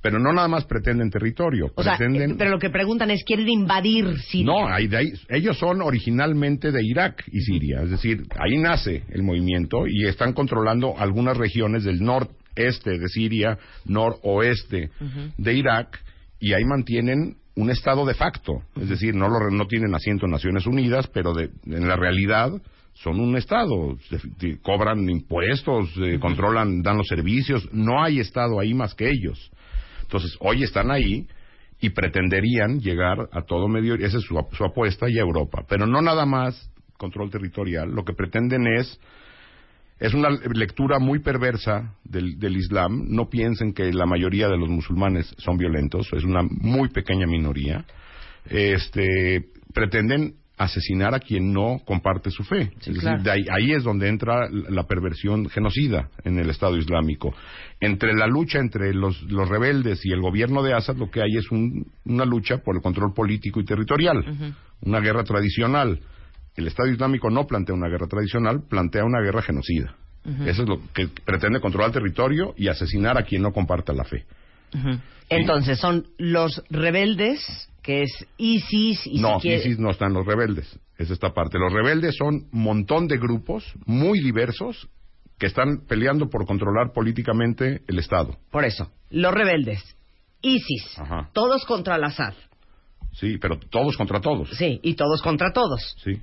Pero 0.00 0.20
no 0.20 0.32
nada 0.32 0.46
más 0.46 0.64
pretenden 0.64 1.10
territorio, 1.10 1.66
O 1.74 1.82
pretenden... 1.82 2.30
eh, 2.30 2.34
pero 2.38 2.50
lo 2.50 2.58
que 2.60 2.70
preguntan 2.70 3.10
es, 3.10 3.24
¿quieren 3.24 3.48
invadir 3.48 4.16
Siria? 4.20 4.46
No, 4.46 4.68
ahí 4.68 4.86
de 4.86 4.96
ahí- 4.98 5.12
ellos 5.28 5.58
son 5.58 5.82
originalmente 5.82 6.70
de 6.70 6.82
Irak 6.84 7.24
y 7.32 7.40
Siria, 7.40 7.82
es 7.82 7.90
decir, 7.90 8.22
ahí 8.38 8.58
nace 8.58 9.02
el 9.10 9.24
movimiento 9.24 9.88
y 9.88 10.06
están 10.06 10.32
controlando 10.34 10.94
algunas 10.96 11.36
regiones 11.36 11.82
del 11.82 12.00
noreste 12.00 12.96
de 12.96 13.08
Siria, 13.08 13.58
noroeste 13.84 14.90
de 15.36 15.52
Irak 15.54 16.00
y 16.40 16.54
ahí 16.54 16.64
mantienen 16.64 17.36
un 17.56 17.70
estado 17.70 18.06
de 18.06 18.14
facto, 18.14 18.62
es 18.80 18.88
decir, 18.88 19.14
no 19.14 19.28
lo, 19.28 19.50
no 19.50 19.66
tienen 19.66 19.94
asiento 19.94 20.24
en 20.26 20.32
Naciones 20.32 20.66
Unidas, 20.66 21.06
pero 21.08 21.34
de- 21.34 21.50
en 21.66 21.86
la 21.86 21.96
realidad 21.96 22.50
son 22.94 23.20
un 23.20 23.36
estado, 23.36 23.96
de- 24.10 24.20
de- 24.48 24.58
cobran 24.60 25.08
impuestos, 25.08 25.90
eh, 25.98 26.18
controlan, 26.20 26.82
dan 26.82 26.96
los 26.98 27.06
servicios, 27.06 27.68
no 27.72 28.02
hay 28.02 28.20
estado 28.20 28.58
ahí 28.60 28.72
más 28.74 28.94
que 28.94 29.10
ellos. 29.10 29.50
Entonces, 30.02 30.36
hoy 30.40 30.62
están 30.62 30.90
ahí 30.90 31.26
y 31.80 31.90
pretenderían 31.90 32.80
llegar 32.80 33.28
a 33.32 33.42
todo 33.42 33.68
Medio 33.68 33.94
Oriente, 33.94 34.08
esa 34.08 34.18
es 34.18 34.24
su, 34.24 34.38
su 34.56 34.64
apuesta, 34.64 35.08
y 35.08 35.18
a 35.18 35.22
Europa. 35.22 35.64
Pero 35.68 35.86
no 35.86 36.00
nada 36.02 36.26
más 36.26 36.70
control 36.98 37.30
territorial, 37.30 37.90
lo 37.90 38.04
que 38.04 38.12
pretenden 38.12 38.66
es 38.66 38.98
Es 40.00 40.14
una 40.14 40.30
lectura 40.30 40.98
muy 40.98 41.18
perversa 41.20 41.94
del, 42.04 42.38
del 42.38 42.56
Islam. 42.56 43.04
No 43.08 43.28
piensen 43.28 43.74
que 43.74 43.92
la 43.92 44.06
mayoría 44.06 44.48
de 44.48 44.56
los 44.56 44.68
musulmanes 44.70 45.32
son 45.38 45.58
violentos, 45.58 46.08
es 46.14 46.24
una 46.24 46.42
muy 46.42 46.88
pequeña 46.88 47.26
minoría. 47.26 47.84
Este, 48.48 49.44
pretenden 49.74 50.34
asesinar 50.56 51.14
a 51.14 51.20
quien 51.20 51.52
no 51.52 51.80
comparte 51.86 52.30
su 52.30 52.44
fe. 52.44 52.70
Sí, 52.80 52.90
es 52.90 52.96
decir, 52.96 53.00
claro. 53.00 53.22
de 53.22 53.30
ahí, 53.30 53.44
ahí 53.50 53.72
es 53.72 53.82
donde 53.82 54.08
entra 54.08 54.48
la 54.50 54.84
perversión 54.84 55.48
genocida 55.48 56.10
en 56.24 56.38
el 56.38 56.50
Estado 56.50 56.76
Islámico. 56.76 57.34
Entre 57.80 58.12
la 58.14 58.26
lucha 58.26 58.58
entre 58.58 58.92
los, 58.92 59.22
los 59.22 59.48
rebeldes 59.48 60.04
y 60.04 60.12
el 60.12 60.20
gobierno 60.20 60.62
de 60.62 60.74
Assad, 60.74 60.96
lo 60.96 61.10
que 61.10 61.22
hay 61.22 61.36
es 61.36 61.50
un- 61.50 61.86
una 62.04 62.26
lucha 62.26 62.58
por 62.58 62.76
el 62.76 62.82
control 62.82 63.14
político 63.14 63.60
y 63.60 63.64
territorial, 63.64 64.22
una 64.82 65.00
guerra 65.00 65.24
tradicional. 65.24 66.00
El 66.56 66.66
Estado 66.66 66.88
Islámico 66.90 67.30
no 67.30 67.46
plantea 67.46 67.74
una 67.74 67.88
guerra 67.88 68.06
tradicional, 68.06 68.62
plantea 68.68 69.04
una 69.04 69.20
guerra 69.20 69.42
genocida. 69.42 69.94
Eso 70.46 70.62
es 70.64 70.68
lo 70.68 70.80
que 70.92 71.08
pretende 71.24 71.60
controlar 71.60 71.88
el 71.88 71.94
territorio 71.94 72.52
y 72.56 72.68
asesinar 72.68 73.16
a 73.16 73.22
quien 73.22 73.40
no 73.42 73.52
comparta 73.52 73.92
la 73.94 74.04
fe. 74.04 74.26
Entonces, 75.28 75.78
son 75.78 76.06
los 76.18 76.62
rebeldes, 76.70 77.68
que 77.82 78.02
es 78.02 78.26
ISIS 78.36 79.06
y 79.06 79.20
no, 79.20 79.36
si 79.40 79.48
quiere- 79.48 79.60
ISIS 79.62 79.78
no 79.78 79.90
están 79.90 80.12
los 80.12 80.26
rebeldes. 80.26 80.78
Es 80.98 81.10
esta 81.10 81.32
parte. 81.32 81.58
Los 81.58 81.72
rebeldes 81.72 82.16
son 82.16 82.46
un 82.52 82.62
montón 82.62 83.06
de 83.08 83.16
grupos 83.16 83.64
muy 83.86 84.20
diversos 84.20 84.88
que 85.38 85.46
están 85.46 85.86
peleando 85.88 86.28
por 86.28 86.44
controlar 86.46 86.92
políticamente 86.92 87.80
el 87.88 87.98
Estado. 87.98 88.36
Por 88.50 88.64
eso, 88.66 88.90
los 89.10 89.32
rebeldes, 89.32 89.82
ISIS, 90.42 90.98
Ajá. 90.98 91.30
todos 91.32 91.64
contra 91.64 91.96
el 91.96 92.04
Assad. 92.04 92.34
Sí, 93.12 93.38
pero 93.38 93.58
todos 93.58 93.96
contra 93.96 94.20
todos. 94.20 94.50
Sí, 94.50 94.78
y 94.82 94.94
todos 94.94 95.22
contra 95.22 95.52
todos. 95.52 95.96
Sí. 96.04 96.20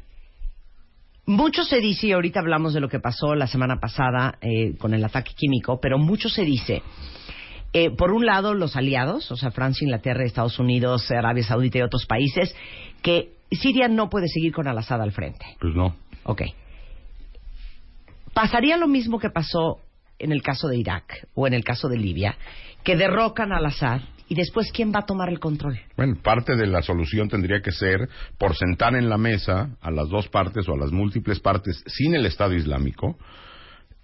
Mucho 1.28 1.66
se 1.66 1.82
dice, 1.82 2.08
y 2.08 2.12
ahorita 2.14 2.40
hablamos 2.40 2.74
de 2.74 2.80
lo 2.80 2.88
que 2.88 3.02
pasó 3.02 3.36
la 3.36 3.48
semana 3.48 3.82
pasada 3.82 4.38
eh, 4.42 4.78
con 4.78 4.94
el 4.94 5.04
ataque 5.04 5.34
químico, 5.36 5.78
pero 5.82 5.98
mucho 5.98 6.30
se 6.30 6.46
dice, 6.46 6.82
eh, 7.74 7.90
por 7.90 8.14
un 8.14 8.26
lado, 8.26 8.54
los 8.54 8.78
aliados, 8.78 9.30
o 9.30 9.36
sea, 9.36 9.52
Francia, 9.52 9.84
Inglaterra, 9.84 10.24
Estados 10.24 10.58
Unidos, 10.58 11.12
Arabia 11.12 11.44
Saudita 11.44 11.80
y 11.80 11.82
otros 11.82 12.06
países, 12.06 12.56
que 13.02 13.34
Siria 13.52 13.90
no 13.90 14.10
puede 14.10 14.30
seguir 14.30 14.54
con 14.54 14.70
Al-Assad 14.70 15.02
al 15.02 15.12
frente. 15.12 15.46
Pues 15.60 15.76
no. 15.76 15.98
Ok. 16.24 16.44
¿Pasaría 18.34 18.78
lo 18.78 18.88
mismo 18.88 19.20
que 19.20 19.30
pasó 19.30 19.82
en 20.20 20.32
el 20.32 20.42
caso 20.42 20.70
de 20.70 20.78
Irak 20.78 21.28
o 21.34 21.46
en 21.46 21.54
el 21.54 21.66
caso 21.66 21.90
de 21.90 21.98
Libia, 21.98 22.38
que 22.84 22.96
derrocan 22.96 23.52
al 23.52 23.66
Assad 23.66 24.00
y 24.30 24.36
después 24.36 24.72
quién 24.72 24.92
va 24.94 25.00
a 25.00 25.06
tomar 25.06 25.30
el 25.30 25.40
control? 25.40 25.80
Bueno, 25.96 26.16
parte 26.22 26.56
de 26.56 26.68
la 26.68 26.82
solución 26.82 27.30
tendría 27.30 27.62
que 27.62 27.72
ser 27.72 28.10
por 28.38 28.56
sentar 28.56 28.96
en 28.96 29.10
la 29.10 29.18
mesa 29.18 29.78
a 29.82 29.92
las 29.92 30.10
dos 30.10 30.28
partes 30.28 30.68
o 30.68 30.74
a 30.74 30.78
las 30.78 30.92
múltiples 30.92 31.40
partes 31.40 31.84
sin 31.88 32.16
el 32.16 32.26
Estado 32.26 32.54
Islámico 32.54 33.18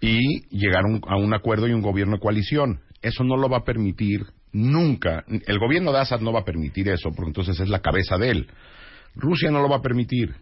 y 0.02 0.18
llegar 0.50 0.86
un- 0.86 1.02
a 1.08 1.16
un 1.18 1.34
acuerdo 1.34 1.68
y 1.68 1.74
un 1.74 1.82
gobierno 1.82 2.16
de 2.16 2.22
coalición. 2.22 2.80
Eso 3.02 3.24
no 3.24 3.38
lo 3.38 3.50
va 3.50 3.58
a 3.58 3.64
permitir 3.64 4.26
nunca. 4.52 5.24
El 5.48 5.60
gobierno 5.60 5.92
de 5.92 6.00
Assad 6.00 6.22
no 6.22 6.32
va 6.32 6.42
a 6.42 6.46
permitir 6.46 6.88
eso, 6.90 7.10
porque 7.16 7.30
entonces 7.30 7.60
es 7.60 7.70
la 7.70 7.80
cabeza 7.80 8.18
de 8.18 8.30
él. 8.30 8.48
Rusia 9.16 9.52
no 9.52 9.62
lo 9.62 9.70
va 9.70 9.78
a 9.78 9.82
permitir. 9.82 10.34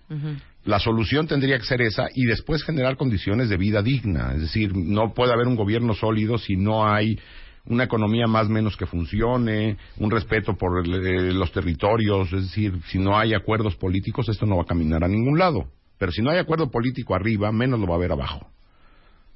La 0.63 0.79
solución 0.79 1.27
tendría 1.27 1.57
que 1.57 1.65
ser 1.65 1.81
esa 1.81 2.07
y 2.13 2.25
después 2.25 2.63
generar 2.63 2.95
condiciones 2.97 3.49
de 3.49 3.57
vida 3.57 3.81
digna. 3.81 4.33
Es 4.35 4.41
decir, 4.41 4.75
no 4.75 5.13
puede 5.13 5.33
haber 5.33 5.47
un 5.47 5.55
gobierno 5.55 5.93
sólido 5.93 6.37
si 6.37 6.55
no 6.55 6.87
hay 6.87 7.17
una 7.65 7.83
economía 7.83 8.27
más 8.27 8.47
o 8.47 8.49
menos 8.49 8.75
que 8.75 8.85
funcione, 8.85 9.77
un 9.97 10.11
respeto 10.11 10.55
por 10.57 10.85
el- 10.85 11.05
eh, 11.05 11.33
los 11.33 11.51
territorios. 11.51 12.31
Es 12.33 12.43
decir, 12.43 12.73
si 12.87 12.99
no 12.99 13.17
hay 13.17 13.33
acuerdos 13.33 13.75
políticos, 13.75 14.27
esto 14.29 14.45
no 14.45 14.57
va 14.57 14.63
a 14.63 14.65
caminar 14.65 15.03
a 15.03 15.07
ningún 15.07 15.37
lado. 15.37 15.65
Pero 15.97 16.11
si 16.11 16.21
no 16.21 16.31
hay 16.31 16.39
acuerdo 16.39 16.71
político 16.71 17.13
arriba, 17.13 17.51
menos 17.51 17.79
lo 17.79 17.87
va 17.87 17.93
a 17.93 17.97
haber 17.97 18.11
abajo. 18.11 18.47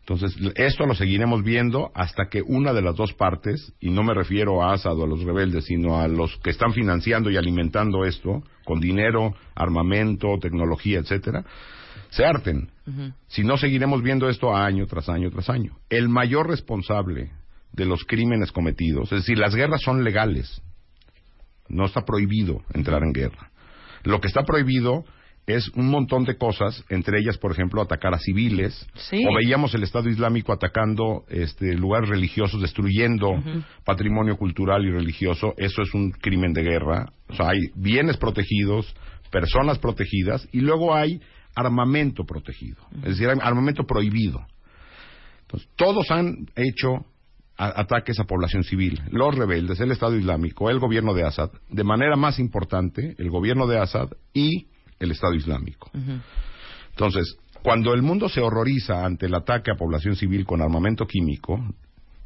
Entonces, 0.08 0.36
esto 0.56 0.86
lo 0.86 0.94
seguiremos 0.94 1.44
viendo 1.44 1.92
hasta 1.96 2.28
que 2.30 2.44
una 2.44 2.74
de 2.74 2.84
las 2.84 2.96
dos 2.96 3.14
partes, 3.14 3.74
y 3.80 3.90
no 3.90 4.04
me 4.04 4.14
refiero 4.14 4.62
a 4.62 4.74
Assad 4.74 5.00
o 5.00 5.04
a 5.04 5.08
los 5.08 5.24
rebeldes, 5.24 5.66
sino 5.66 6.00
a 6.00 6.08
los 6.08 6.38
que 6.44 6.52
están 6.52 6.74
financiando 6.74 7.32
y 7.32 7.38
alimentando 7.38 8.06
esto, 8.06 8.44
con 8.66 8.80
dinero, 8.80 9.34
armamento, 9.56 10.38
tecnología, 10.40 11.00
etcétera, 11.00 11.44
se 12.12 12.24
harten. 12.24 12.70
Si 13.28 13.44
no, 13.44 13.58
seguiremos 13.58 14.04
viendo 14.04 14.30
esto 14.30 14.56
año 14.56 14.86
tras 14.86 15.10
año 15.10 15.32
tras 15.32 15.50
año. 15.50 15.76
El 15.90 16.08
mayor 16.08 16.50
responsable 16.50 17.32
de 17.76 17.86
los 17.86 18.04
crímenes 18.06 18.52
cometidos, 18.52 19.12
es 19.12 19.20
decir, 19.20 19.38
las 19.38 19.56
guerras 19.56 19.82
son 19.82 20.04
legales. 20.04 20.62
No 21.68 21.86
está 21.86 22.06
prohibido 22.06 22.62
entrar 22.74 23.04
en 23.04 23.12
guerra. 23.12 23.52
Lo 24.04 24.22
que 24.22 24.28
está 24.28 24.44
prohibido 24.44 25.04
es 25.48 25.70
un 25.76 25.90
montón 25.90 26.26
de 26.26 26.38
cosas, 26.38 26.84
entre 26.90 27.20
ellas, 27.20 27.38
por 27.38 27.52
ejemplo, 27.52 27.82
atacar 27.82 28.14
a 28.14 28.20
civiles. 28.20 28.88
Sí. 28.96 29.24
O 29.28 29.36
veíamos 29.36 29.74
el 29.76 29.84
Estado 29.84 30.10
Islámico 30.10 30.52
atacando 30.52 31.24
este, 31.30 31.74
lugares 31.74 32.10
religiosos, 32.10 32.62
destruyendo 32.62 33.32
patrimonio 33.84 34.38
cultural 34.38 34.86
y 34.86 34.92
religioso. 34.92 35.54
Eso 35.58 35.82
es 35.82 35.94
un 35.94 36.12
crimen 36.12 36.54
de 36.54 36.64
guerra. 36.64 37.12
O 37.30 37.36
sea, 37.36 37.50
hay 37.50 37.60
bienes 37.76 38.18
protegidos, 38.18 38.96
personas 39.32 39.78
protegidas 39.78 40.48
y 40.52 40.62
luego 40.62 40.96
hay 40.96 41.22
armamento 41.56 42.26
protegido. 42.26 42.78
Es 42.98 43.10
decir, 43.10 43.30
hay 43.30 43.38
armamento 43.42 43.84
prohibido. 43.86 44.46
Entonces, 45.42 45.70
todos 45.76 46.10
han 46.10 46.48
hecho 46.56 47.06
a- 47.58 47.82
ataques 47.82 48.20
a 48.20 48.24
población 48.26 48.64
civil. 48.64 49.02
Los 49.12 49.36
rebeldes, 49.36 49.80
el 49.80 49.92
Estado 49.92 50.16
Islámico, 50.16 50.70
el 50.70 50.80
gobierno 50.80 51.14
de 51.14 51.24
Assad, 51.24 51.52
de 51.70 51.84
manera 51.84 52.16
más 52.16 52.40
importante, 52.40 53.16
el 53.18 53.30
gobierno 53.30 53.68
de 53.68 53.80
Assad 53.80 54.10
y 54.34 54.68
el 55.00 55.12
Estado 55.12 55.34
Islámico. 55.34 55.90
Entonces, 56.92 57.38
cuando 57.64 57.94
el 57.94 58.02
mundo 58.02 58.30
se 58.30 58.42
horroriza 58.42 59.06
ante 59.06 59.26
el 59.26 59.36
ataque 59.36 59.72
a 59.72 59.76
población 59.76 60.16
civil 60.16 60.46
con 60.46 60.62
armamento 60.62 61.06
químico, 61.08 61.60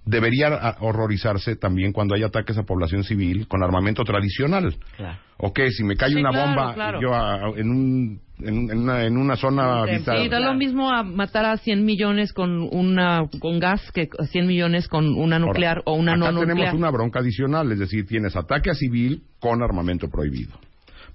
debería 0.05 0.75
horrorizarse 0.79 1.55
también 1.55 1.91
cuando 1.93 2.15
hay 2.15 2.23
ataques 2.23 2.57
a 2.57 2.63
población 2.63 3.03
civil 3.03 3.47
con 3.47 3.63
armamento 3.63 4.03
tradicional. 4.03 4.75
Claro. 4.97 5.17
Ok, 5.38 5.59
si 5.71 5.83
me 5.83 5.95
cae 5.95 6.09
Sí, 6.09 6.15
una 6.17 6.31
claro, 6.31 6.47
bomba 6.47 6.73
claro. 6.73 6.99
yo 7.01 7.13
a- 7.13 7.51
en, 7.57 7.69
un, 7.69 8.21
en, 8.39 8.69
en 8.71 8.77
una, 8.79 9.05
en 9.05 9.17
una 9.17 9.35
zona 9.35 9.85
Sí, 9.85 9.91
habitada- 9.91 10.17
Sí, 10.23 10.29
da 10.29 10.38
Claro. 10.38 10.53
lo 10.53 10.57
mismo 10.59 10.89
a 10.91 11.03
matar 11.03 11.45
a 11.45 11.57
100 11.57 11.85
millones 11.85 12.33
con 12.33 12.67
una 12.75 13.21
con 13.39 13.59
gas 13.59 13.91
que 13.93 14.09
a 14.19 14.25
100 14.25 14.47
millones 14.47 14.88
con 14.88 15.05
una 15.13 15.35
Ahora, 15.38 15.45
nuclear 15.47 15.81
o 15.85 15.93
una 15.93 16.13
acá 16.13 16.19
no 16.19 16.31
nuclear. 16.31 16.47
tenemos 16.57 16.73
una 16.73 16.89
bronca 16.89 17.19
adicional, 17.19 17.71
es 17.71 17.79
decir, 17.79 18.05
tienes 18.07 18.35
ataque 18.35 18.69
a 18.71 18.73
civil 18.73 19.23
con 19.39 19.62
armamento 19.63 20.09
prohibido. 20.09 20.59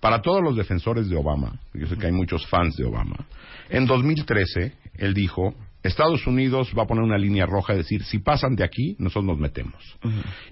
Para 0.01 0.20
todos 0.23 0.42
los 0.42 0.57
defensores 0.57 1.09
de 1.09 1.16
Obama, 1.16 1.53
yo 1.73 1.87
sé 1.87 1.97
que 1.97 2.07
hay 2.07 2.12
muchos 2.12 2.47
fans 2.47 2.77
de 2.77 2.85
Obama, 2.85 3.16
en 3.70 3.87
2013 3.87 4.73
él 4.99 5.14
dijo, 5.14 5.55
Estados 5.85 6.27
Unidos 6.27 6.73
va 6.77 6.83
a 6.85 6.87
poner 6.87 7.05
una 7.05 7.18
línea 7.18 7.47
roja, 7.47 7.75
es 7.75 7.79
decir, 7.81 8.03
si 8.05 8.18
pasan 8.18 8.57
de 8.57 8.64
aquí, 8.64 8.97
nosotros 8.99 9.27
nos 9.27 9.38
metemos. 9.38 9.83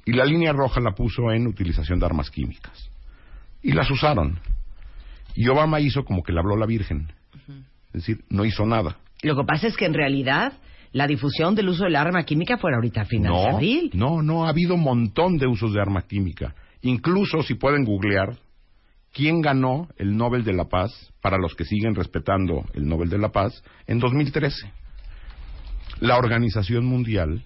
Y 0.04 0.12
la 0.12 0.24
línea 0.26 0.52
roja 0.52 0.80
la 0.80 0.92
puso 0.92 1.32
en 1.32 1.46
utilización 1.46 1.98
de 1.98 2.06
armas 2.06 2.30
químicas. 2.30 2.90
Y 3.62 3.72
las 3.72 3.90
usaron. 3.90 4.38
Y 5.34 5.48
Obama 5.48 5.80
hizo 5.80 6.04
como 6.04 6.22
que 6.22 6.32
le 6.32 6.38
habló 6.40 6.56
la 6.56 6.66
Virgen. 6.66 7.08
Es 7.94 8.06
decir, 8.06 8.24
no 8.28 8.44
hizo 8.44 8.66
nada. 8.66 8.98
Lo 9.22 9.34
que 9.34 9.44
pasa 9.44 9.66
es 9.68 9.76
que 9.76 9.86
en 9.86 9.94
realidad 9.94 10.52
la 10.92 11.06
difusión 11.06 11.54
del 11.54 11.70
uso 11.70 11.84
del 11.84 11.96
arma 11.96 12.24
química 12.24 12.58
fue 12.58 12.74
ahorita 12.74 13.00
a 13.00 13.04
de 13.04 13.18
No, 13.20 13.46
abril. 13.48 13.90
no, 13.94 14.20
no, 14.20 14.44
ha 14.44 14.50
habido 14.50 14.74
un 14.74 14.82
montón 14.82 15.38
de 15.38 15.46
usos 15.46 15.72
de 15.72 15.80
arma 15.80 16.02
química. 16.02 16.54
Incluso 16.82 17.42
si 17.42 17.54
pueden 17.54 17.84
googlear 17.84 18.36
quién 19.14 19.40
ganó 19.40 19.88
el 19.96 20.14
Nobel 20.16 20.44
de 20.44 20.52
la 20.52 20.64
Paz, 20.66 20.90
para 21.22 21.38
los 21.38 21.54
que 21.54 21.64
siguen 21.64 21.94
respetando 21.94 22.66
el 22.74 22.86
Nobel 22.86 23.08
de 23.08 23.18
la 23.18 23.30
Paz, 23.30 23.62
en 23.86 23.98
2013. 23.98 24.70
La 26.02 26.18
Organización 26.18 26.84
Mundial 26.84 27.44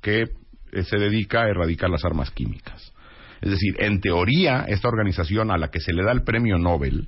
que 0.00 0.24
eh, 0.72 0.82
se 0.82 0.98
dedica 0.98 1.42
a 1.42 1.48
erradicar 1.48 1.88
las 1.88 2.04
armas 2.04 2.32
químicas. 2.32 2.92
Es 3.40 3.52
decir, 3.52 3.76
en 3.78 4.00
teoría, 4.00 4.64
esta 4.66 4.88
organización 4.88 5.52
a 5.52 5.58
la 5.58 5.70
que 5.70 5.78
se 5.78 5.92
le 5.92 6.02
da 6.02 6.10
el 6.10 6.24
premio 6.24 6.58
Nobel 6.58 7.06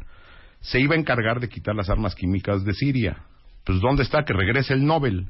se 0.61 0.79
iba 0.79 0.95
a 0.95 0.99
encargar 0.99 1.41
de 1.41 1.49
quitar 1.49 1.75
las 1.75 1.91
armas 1.91 2.15
químicas 2.15 2.65
de 2.65 2.73
Siria. 2.73 3.17
Pues 3.65 3.81
¿dónde 3.81 4.05
está? 4.05 4.25
Que 4.25 4.33
regrese 4.33 4.75
el 4.75 4.87
Nobel. 4.87 5.27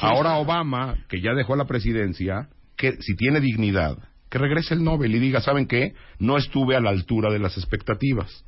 Ahora 0.00 0.38
Obama, 0.38 0.96
que 1.08 1.20
ya 1.20 1.34
dejó 1.34 1.54
la 1.54 1.66
presidencia, 1.66 2.48
que 2.76 3.00
si 3.00 3.14
tiene 3.14 3.38
dignidad, 3.40 3.96
que 4.28 4.38
regrese 4.38 4.74
el 4.74 4.82
Nobel 4.82 5.14
y 5.14 5.20
diga, 5.20 5.40
¿saben 5.40 5.66
qué? 5.66 5.94
No 6.18 6.36
estuve 6.36 6.74
a 6.74 6.80
la 6.80 6.90
altura 6.90 7.30
de 7.30 7.38
las 7.38 7.56
expectativas. 7.56 8.44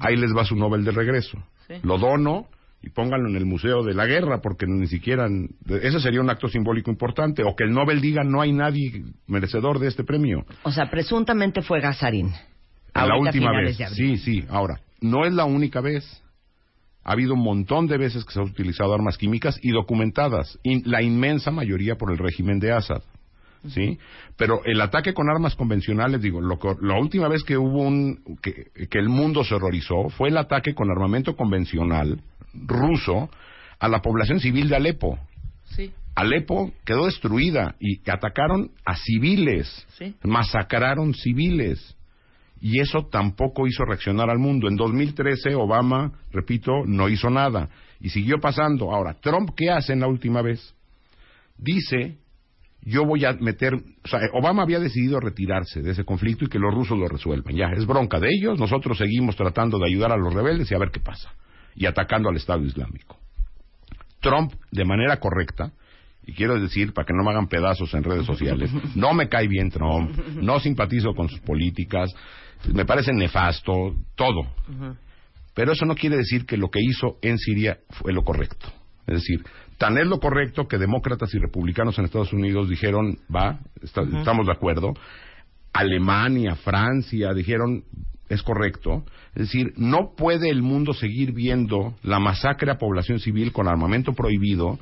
Ahí 0.00 0.16
les 0.16 0.34
va 0.34 0.46
su 0.46 0.56
Nobel 0.56 0.84
de 0.86 0.92
regreso. 0.92 1.36
Sí. 1.68 1.74
Lo 1.82 1.98
dono 1.98 2.48
y 2.86 2.90
pónganlo 2.90 3.28
en 3.28 3.34
el 3.34 3.46
Museo 3.46 3.82
de 3.82 3.94
la 3.94 4.06
Guerra, 4.06 4.40
porque 4.40 4.64
ni 4.66 4.86
siquiera... 4.86 5.26
Ese 5.82 5.98
sería 5.98 6.20
un 6.20 6.30
acto 6.30 6.46
simbólico 6.46 6.88
importante. 6.88 7.42
O 7.42 7.56
que 7.56 7.64
el 7.64 7.72
Nobel 7.72 8.00
diga, 8.00 8.22
no 8.22 8.40
hay 8.40 8.52
nadie 8.52 9.02
merecedor 9.26 9.80
de 9.80 9.88
este 9.88 10.04
premio. 10.04 10.44
O 10.62 10.70
sea, 10.70 10.88
presuntamente 10.88 11.62
fue 11.62 11.80
Gazarín. 11.80 12.30
la 12.94 13.02
a 13.02 13.18
última 13.18 13.50
finales 13.50 13.76
vez. 13.76 13.90
Sí, 13.90 14.16
sí. 14.18 14.44
Ahora, 14.48 14.80
no 15.00 15.24
es 15.24 15.32
la 15.32 15.46
única 15.46 15.80
vez. 15.80 16.22
Ha 17.02 17.12
habido 17.12 17.34
un 17.34 17.42
montón 17.42 17.88
de 17.88 17.98
veces 17.98 18.24
que 18.24 18.32
se 18.32 18.38
han 18.38 18.46
utilizado 18.46 18.94
armas 18.94 19.18
químicas 19.18 19.58
y 19.60 19.72
documentadas. 19.72 20.56
La 20.84 21.02
inmensa 21.02 21.50
mayoría 21.50 21.96
por 21.96 22.12
el 22.12 22.18
régimen 22.18 22.60
de 22.60 22.70
Assad. 22.70 23.02
¿Sí? 23.68 23.98
Pero 24.36 24.60
el 24.64 24.80
ataque 24.80 25.14
con 25.14 25.28
armas 25.30 25.54
convencionales, 25.54 26.20
digo, 26.20 26.40
lo 26.40 26.58
la 26.80 26.98
última 26.98 27.28
vez 27.28 27.42
que 27.42 27.56
hubo 27.56 27.82
un. 27.82 28.38
Que, 28.42 28.66
que 28.88 28.98
el 28.98 29.08
mundo 29.08 29.44
se 29.44 29.54
horrorizó 29.54 30.08
fue 30.10 30.28
el 30.28 30.36
ataque 30.38 30.74
con 30.74 30.90
armamento 30.90 31.36
convencional 31.36 32.20
ruso 32.54 33.28
a 33.78 33.88
la 33.88 34.00
población 34.00 34.40
civil 34.40 34.68
de 34.68 34.76
Alepo. 34.76 35.18
Sí. 35.64 35.92
Alepo 36.14 36.72
quedó 36.84 37.04
destruida 37.06 37.74
y 37.78 38.00
atacaron 38.10 38.70
a 38.84 38.96
civiles, 38.96 39.86
Sí. 39.98 40.14
masacraron 40.22 41.12
civiles. 41.14 41.94
Y 42.58 42.80
eso 42.80 43.06
tampoco 43.10 43.66
hizo 43.66 43.84
reaccionar 43.84 44.30
al 44.30 44.38
mundo. 44.38 44.66
En 44.68 44.76
2013 44.76 45.54
Obama, 45.54 46.12
repito, 46.32 46.72
no 46.86 47.08
hizo 47.10 47.28
nada 47.28 47.68
y 48.00 48.08
siguió 48.08 48.38
pasando. 48.40 48.94
Ahora, 48.94 49.14
Trump, 49.20 49.50
¿qué 49.54 49.70
hace 49.70 49.92
en 49.92 50.00
la 50.00 50.06
última 50.08 50.40
vez? 50.40 50.74
Dice, 51.58 52.16
yo 52.86 53.04
voy 53.04 53.24
a 53.24 53.32
meter, 53.32 53.74
o 53.74 54.08
sea, 54.08 54.20
Obama 54.32 54.62
había 54.62 54.78
decidido 54.78 55.18
retirarse 55.18 55.82
de 55.82 55.90
ese 55.90 56.04
conflicto 56.04 56.44
y 56.44 56.48
que 56.48 56.60
los 56.60 56.72
rusos 56.72 56.96
lo 56.96 57.08
resuelvan. 57.08 57.56
Ya, 57.56 57.66
es 57.76 57.84
bronca 57.84 58.20
de 58.20 58.28
ellos, 58.30 58.60
nosotros 58.60 58.96
seguimos 58.96 59.34
tratando 59.34 59.78
de 59.78 59.86
ayudar 59.86 60.12
a 60.12 60.16
los 60.16 60.32
rebeldes 60.32 60.70
y 60.70 60.74
a 60.74 60.78
ver 60.78 60.90
qué 60.92 61.00
pasa. 61.00 61.32
Y 61.74 61.86
atacando 61.86 62.28
al 62.28 62.36
Estado 62.36 62.62
Islámico. 62.64 63.18
Trump, 64.20 64.52
de 64.70 64.84
manera 64.84 65.16
correcta, 65.18 65.72
y 66.24 66.32
quiero 66.32 66.60
decir, 66.60 66.92
para 66.92 67.04
que 67.04 67.12
no 67.12 67.24
me 67.24 67.30
hagan 67.30 67.48
pedazos 67.48 67.92
en 67.92 68.04
redes 68.04 68.24
sociales, 68.24 68.70
no 68.94 69.12
me 69.14 69.28
cae 69.28 69.48
bien 69.48 69.68
Trump, 69.68 70.16
no 70.40 70.60
simpatizo 70.60 71.12
con 71.12 71.28
sus 71.28 71.40
políticas, 71.40 72.14
me 72.72 72.84
parece 72.84 73.12
nefasto, 73.12 73.96
todo. 74.14 74.46
Pero 75.54 75.72
eso 75.72 75.84
no 75.86 75.96
quiere 75.96 76.18
decir 76.18 76.46
que 76.46 76.56
lo 76.56 76.68
que 76.68 76.80
hizo 76.80 77.18
en 77.20 77.36
Siria 77.36 77.78
fue 77.90 78.12
lo 78.12 78.22
correcto. 78.22 78.68
Es 79.08 79.16
decir, 79.16 79.44
tan 79.78 79.98
es 79.98 80.06
lo 80.06 80.20
correcto 80.20 80.66
que 80.68 80.78
demócratas 80.78 81.34
y 81.34 81.38
republicanos 81.38 81.98
en 81.98 82.06
Estados 82.06 82.32
Unidos 82.32 82.68
dijeron, 82.68 83.18
va, 83.34 83.58
está- 83.82 84.02
estamos 84.02 84.46
de 84.46 84.52
acuerdo. 84.52 84.94
Alemania, 85.72 86.54
Francia 86.56 87.34
dijeron, 87.34 87.84
es 88.28 88.42
correcto. 88.42 89.04
Es 89.34 89.42
decir, 89.42 89.72
no 89.76 90.14
puede 90.16 90.48
el 90.48 90.62
mundo 90.62 90.94
seguir 90.94 91.32
viendo 91.32 91.94
la 92.02 92.18
masacre 92.18 92.70
a 92.70 92.78
población 92.78 93.20
civil 93.20 93.52
con 93.52 93.68
armamento 93.68 94.14
prohibido, 94.14 94.78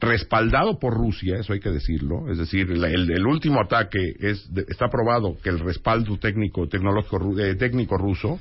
respaldado 0.00 0.78
por 0.78 0.94
Rusia, 0.94 1.36
eso 1.38 1.52
hay 1.52 1.60
que 1.60 1.70
decirlo. 1.70 2.30
Es 2.30 2.38
decir, 2.38 2.70
el, 2.70 3.26
último 3.26 3.60
ataque 3.60 3.98
es, 4.18 4.50
está 4.68 4.88
probado 4.88 5.36
que 5.42 5.48
el 5.48 5.60
respaldo 5.60 6.18
técnico, 6.18 6.68
tecnológico, 6.68 7.38
eh, 7.38 7.54
técnico 7.54 7.96
ruso, 7.96 8.38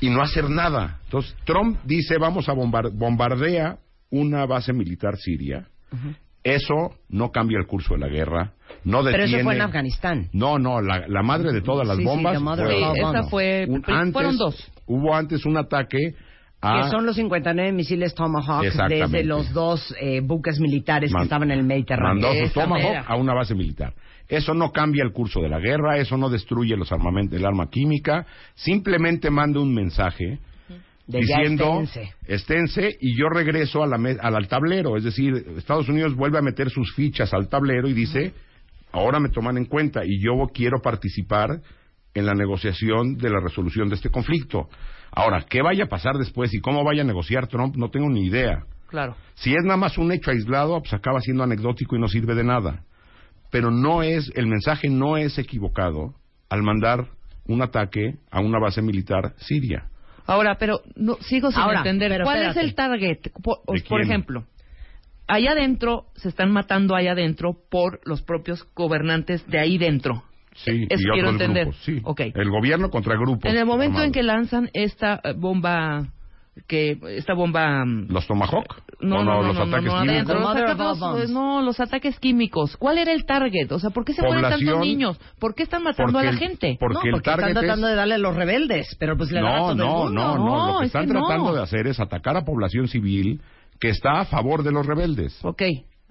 y 0.00 0.10
no 0.10 0.20
hacer 0.20 0.50
nada. 0.50 1.00
Entonces, 1.04 1.34
Trump 1.44 1.78
dice, 1.84 2.18
vamos 2.18 2.48
a 2.48 2.52
bombar 2.52 2.90
bombardea 2.90 3.78
una 4.12 4.46
base 4.46 4.72
militar 4.72 5.16
siria. 5.16 5.66
Eso 6.44 6.90
no 7.08 7.30
cambia 7.30 7.58
el 7.58 7.66
curso 7.66 7.94
de 7.94 8.00
la 8.00 8.08
guerra, 8.08 8.52
no 8.84 9.02
Pero 9.04 9.16
detiene... 9.18 9.36
eso 9.38 9.44
fue 9.44 9.54
en 9.54 9.60
Afganistán. 9.62 10.28
No, 10.32 10.58
no, 10.58 10.80
la, 10.80 11.06
la 11.06 11.22
madre 11.22 11.52
de 11.52 11.60
todas 11.60 11.86
las 11.86 11.96
Sí, 11.98 12.04
bombas 12.04 12.38
fue- 12.42 12.66
Sí, 12.68 12.82
esa 13.00 13.22
fue. 13.24 13.66
un- 13.68 13.82
pri- 13.82 13.94
antes, 13.94 14.12
fueron 14.12 14.36
dos. 14.38 14.72
Hubo 14.86 15.14
antes 15.14 15.46
un 15.46 15.56
ataque 15.56 15.98
a... 16.60 16.82
Que 16.82 16.88
son 16.90 17.06
los 17.06 17.14
59 17.16 17.70
misiles 17.72 18.12
Tomahawk 18.14 18.64
desde 18.88 19.22
los 19.24 19.52
dos 19.52 19.94
eh, 20.00 20.20
buques 20.20 20.58
militares 20.58 21.12
Man- 21.12 21.20
que 21.20 21.24
estaban 21.24 21.50
en 21.52 21.58
el 21.60 21.64
Mediterráneo. 21.64 22.28
Mandó 22.28 22.44
sus 22.44 22.52
Tomahawk 22.52 22.82
mera. 22.90 23.04
a 23.06 23.16
una 23.16 23.34
base 23.34 23.54
militar. 23.54 23.94
Eso 24.28 24.52
no 24.54 24.72
cambia 24.72 25.04
el 25.04 25.12
curso 25.12 25.40
de 25.42 25.48
la 25.48 25.60
guerra, 25.60 25.98
eso 25.98 26.16
no 26.16 26.28
destruye 26.28 26.76
los 26.76 26.90
armamentos, 26.90 27.38
el 27.38 27.44
arma 27.44 27.68
química, 27.70 28.26
simplemente 28.54 29.30
manda 29.30 29.60
un 29.60 29.72
mensaje 29.74 30.38
De 31.06 31.18
diciendo 31.18 31.80
esténse. 31.82 32.14
esténse 32.26 32.96
y 33.00 33.16
yo 33.18 33.28
regreso 33.28 33.82
a 33.82 33.86
la 33.86 33.98
me- 33.98 34.16
al, 34.20 34.36
al 34.36 34.48
tablero, 34.48 34.96
es 34.96 35.04
decir, 35.04 35.34
Estados 35.56 35.88
Unidos 35.88 36.14
vuelve 36.14 36.38
a 36.38 36.42
meter 36.42 36.70
sus 36.70 36.94
fichas 36.94 37.34
al 37.34 37.48
tablero 37.48 37.88
y 37.88 37.92
dice, 37.92 38.32
ahora 38.92 39.18
me 39.18 39.28
toman 39.28 39.56
en 39.58 39.64
cuenta 39.64 40.02
y 40.04 40.20
yo 40.22 40.32
quiero 40.54 40.80
participar 40.80 41.60
en 42.14 42.26
la 42.26 42.34
negociación 42.34 43.16
de 43.16 43.30
la 43.30 43.40
resolución 43.40 43.88
de 43.88 43.96
este 43.96 44.10
conflicto. 44.10 44.68
Ahora, 45.10 45.44
¿qué 45.48 45.60
vaya 45.60 45.84
a 45.84 45.88
pasar 45.88 46.16
después 46.18 46.54
y 46.54 46.60
cómo 46.60 46.84
vaya 46.84 47.02
a 47.02 47.06
negociar 47.06 47.48
Trump? 47.48 47.74
No 47.76 47.90
tengo 47.90 48.08
ni 48.08 48.26
idea. 48.26 48.64
Claro. 48.88 49.16
Si 49.34 49.50
es 49.50 49.62
nada 49.64 49.76
más 49.78 49.98
un 49.98 50.12
hecho 50.12 50.30
aislado, 50.30 50.78
pues 50.80 50.92
acaba 50.94 51.20
siendo 51.20 51.42
anecdótico 51.42 51.96
y 51.96 51.98
no 51.98 52.08
sirve 52.08 52.34
de 52.34 52.44
nada. 52.44 52.84
Pero 53.50 53.70
no 53.70 54.02
es, 54.02 54.30
el 54.36 54.46
mensaje 54.46 54.88
no 54.88 55.16
es 55.16 55.36
equivocado 55.38 56.14
al 56.48 56.62
mandar 56.62 57.08
un 57.46 57.60
ataque 57.62 58.16
a 58.30 58.40
una 58.40 58.58
base 58.58 58.82
militar 58.82 59.34
siria. 59.38 59.88
Ahora, 60.32 60.56
pero 60.58 60.80
no, 60.96 61.16
sigo 61.20 61.50
sin 61.50 61.60
Ahora, 61.60 61.78
entender. 61.78 62.22
¿Cuál 62.22 62.36
espérate. 62.38 62.60
es 62.60 62.66
el 62.66 62.74
target? 62.74 63.18
Por, 63.42 63.58
¿De 63.66 63.82
por 63.88 64.00
ejemplo, 64.00 64.44
allá 65.26 65.52
adentro 65.52 66.06
se 66.16 66.28
están 66.28 66.50
matando 66.52 66.94
allá 66.94 67.12
adentro 67.12 67.56
por 67.70 68.00
los 68.04 68.22
propios 68.22 68.66
gobernantes 68.74 69.46
de 69.48 69.58
ahí 69.58 69.78
dentro. 69.78 70.22
Sí, 70.54 70.86
Eso 70.90 71.00
y 71.00 71.12
quiero 71.12 71.28
otros 71.30 71.40
entender. 71.40 71.64
grupos, 71.64 71.82
sí. 71.84 72.00
Ok. 72.04 72.20
El 72.34 72.50
gobierno 72.50 72.90
contra 72.90 73.14
grupos. 73.16 73.50
En 73.50 73.56
el 73.56 73.64
momento 73.64 74.02
en 74.02 74.12
que 74.12 74.22
lanzan 74.22 74.68
esta 74.74 75.20
eh, 75.24 75.32
bomba, 75.34 76.08
que 76.66 76.98
esta 77.16 77.32
bomba 77.34 77.84
mm, 77.84 78.08
¿Los 78.10 78.26
Tomahawk? 78.26 78.82
No, 79.00 79.20
¿O 79.20 79.24
no, 79.24 79.34
no, 79.40 79.42
los 79.42 79.56
no, 79.56 79.62
ataques 79.62 79.84
no, 79.92 80.00
químicos? 80.02 80.08
adentro, 80.08 80.40
los 80.40 81.30
no, 81.30 81.62
los 81.62 81.80
ataques 81.80 82.18
químicos. 82.20 82.76
¿Cuál 82.76 82.98
era 82.98 83.12
el 83.12 83.24
target? 83.24 83.72
O 83.72 83.78
sea, 83.78 83.90
¿por 83.90 84.04
qué 84.04 84.12
se 84.12 84.22
mueren 84.22 84.42
tantos 84.42 84.78
niños? 84.80 85.18
¿Por 85.38 85.54
qué 85.54 85.62
están 85.62 85.82
matando 85.82 86.18
a 86.18 86.22
la 86.22 86.30
el- 86.30 86.38
gente? 86.38 86.76
porque 86.78 86.94
no, 86.94 87.04
el 87.04 87.10
porque 87.12 87.24
target 87.30 87.48
están 87.48 87.62
tratando 87.64 87.86
es- 87.86 87.92
de 87.92 87.96
darle 87.96 88.14
a 88.14 88.18
los 88.18 88.36
rebeldes, 88.36 88.96
pero 89.00 89.16
pues 89.16 89.30
le 89.32 89.40
dan 89.40 89.46
a 89.54 89.56
No, 89.56 89.62
todo 89.62 89.72
el 89.72 89.78
no, 89.78 89.86
mundo. 89.96 90.10
no, 90.10 90.36
no. 90.36 90.44
No, 90.44 90.72
Lo 90.74 90.78
que 90.80 90.84
es 90.84 90.88
están 90.90 91.06
que 91.06 91.14
no. 91.14 91.26
tratando 91.26 91.54
de 91.54 91.62
hacer 91.62 91.86
es 91.86 91.98
atacar 92.00 92.36
a 92.36 92.44
población 92.44 92.86
civil 92.88 93.40
que 93.80 93.88
está 93.88 94.20
a 94.20 94.24
favor 94.26 94.62
de 94.62 94.72
los 94.72 94.86
rebeldes. 94.86 95.38
Ok, 95.44 95.62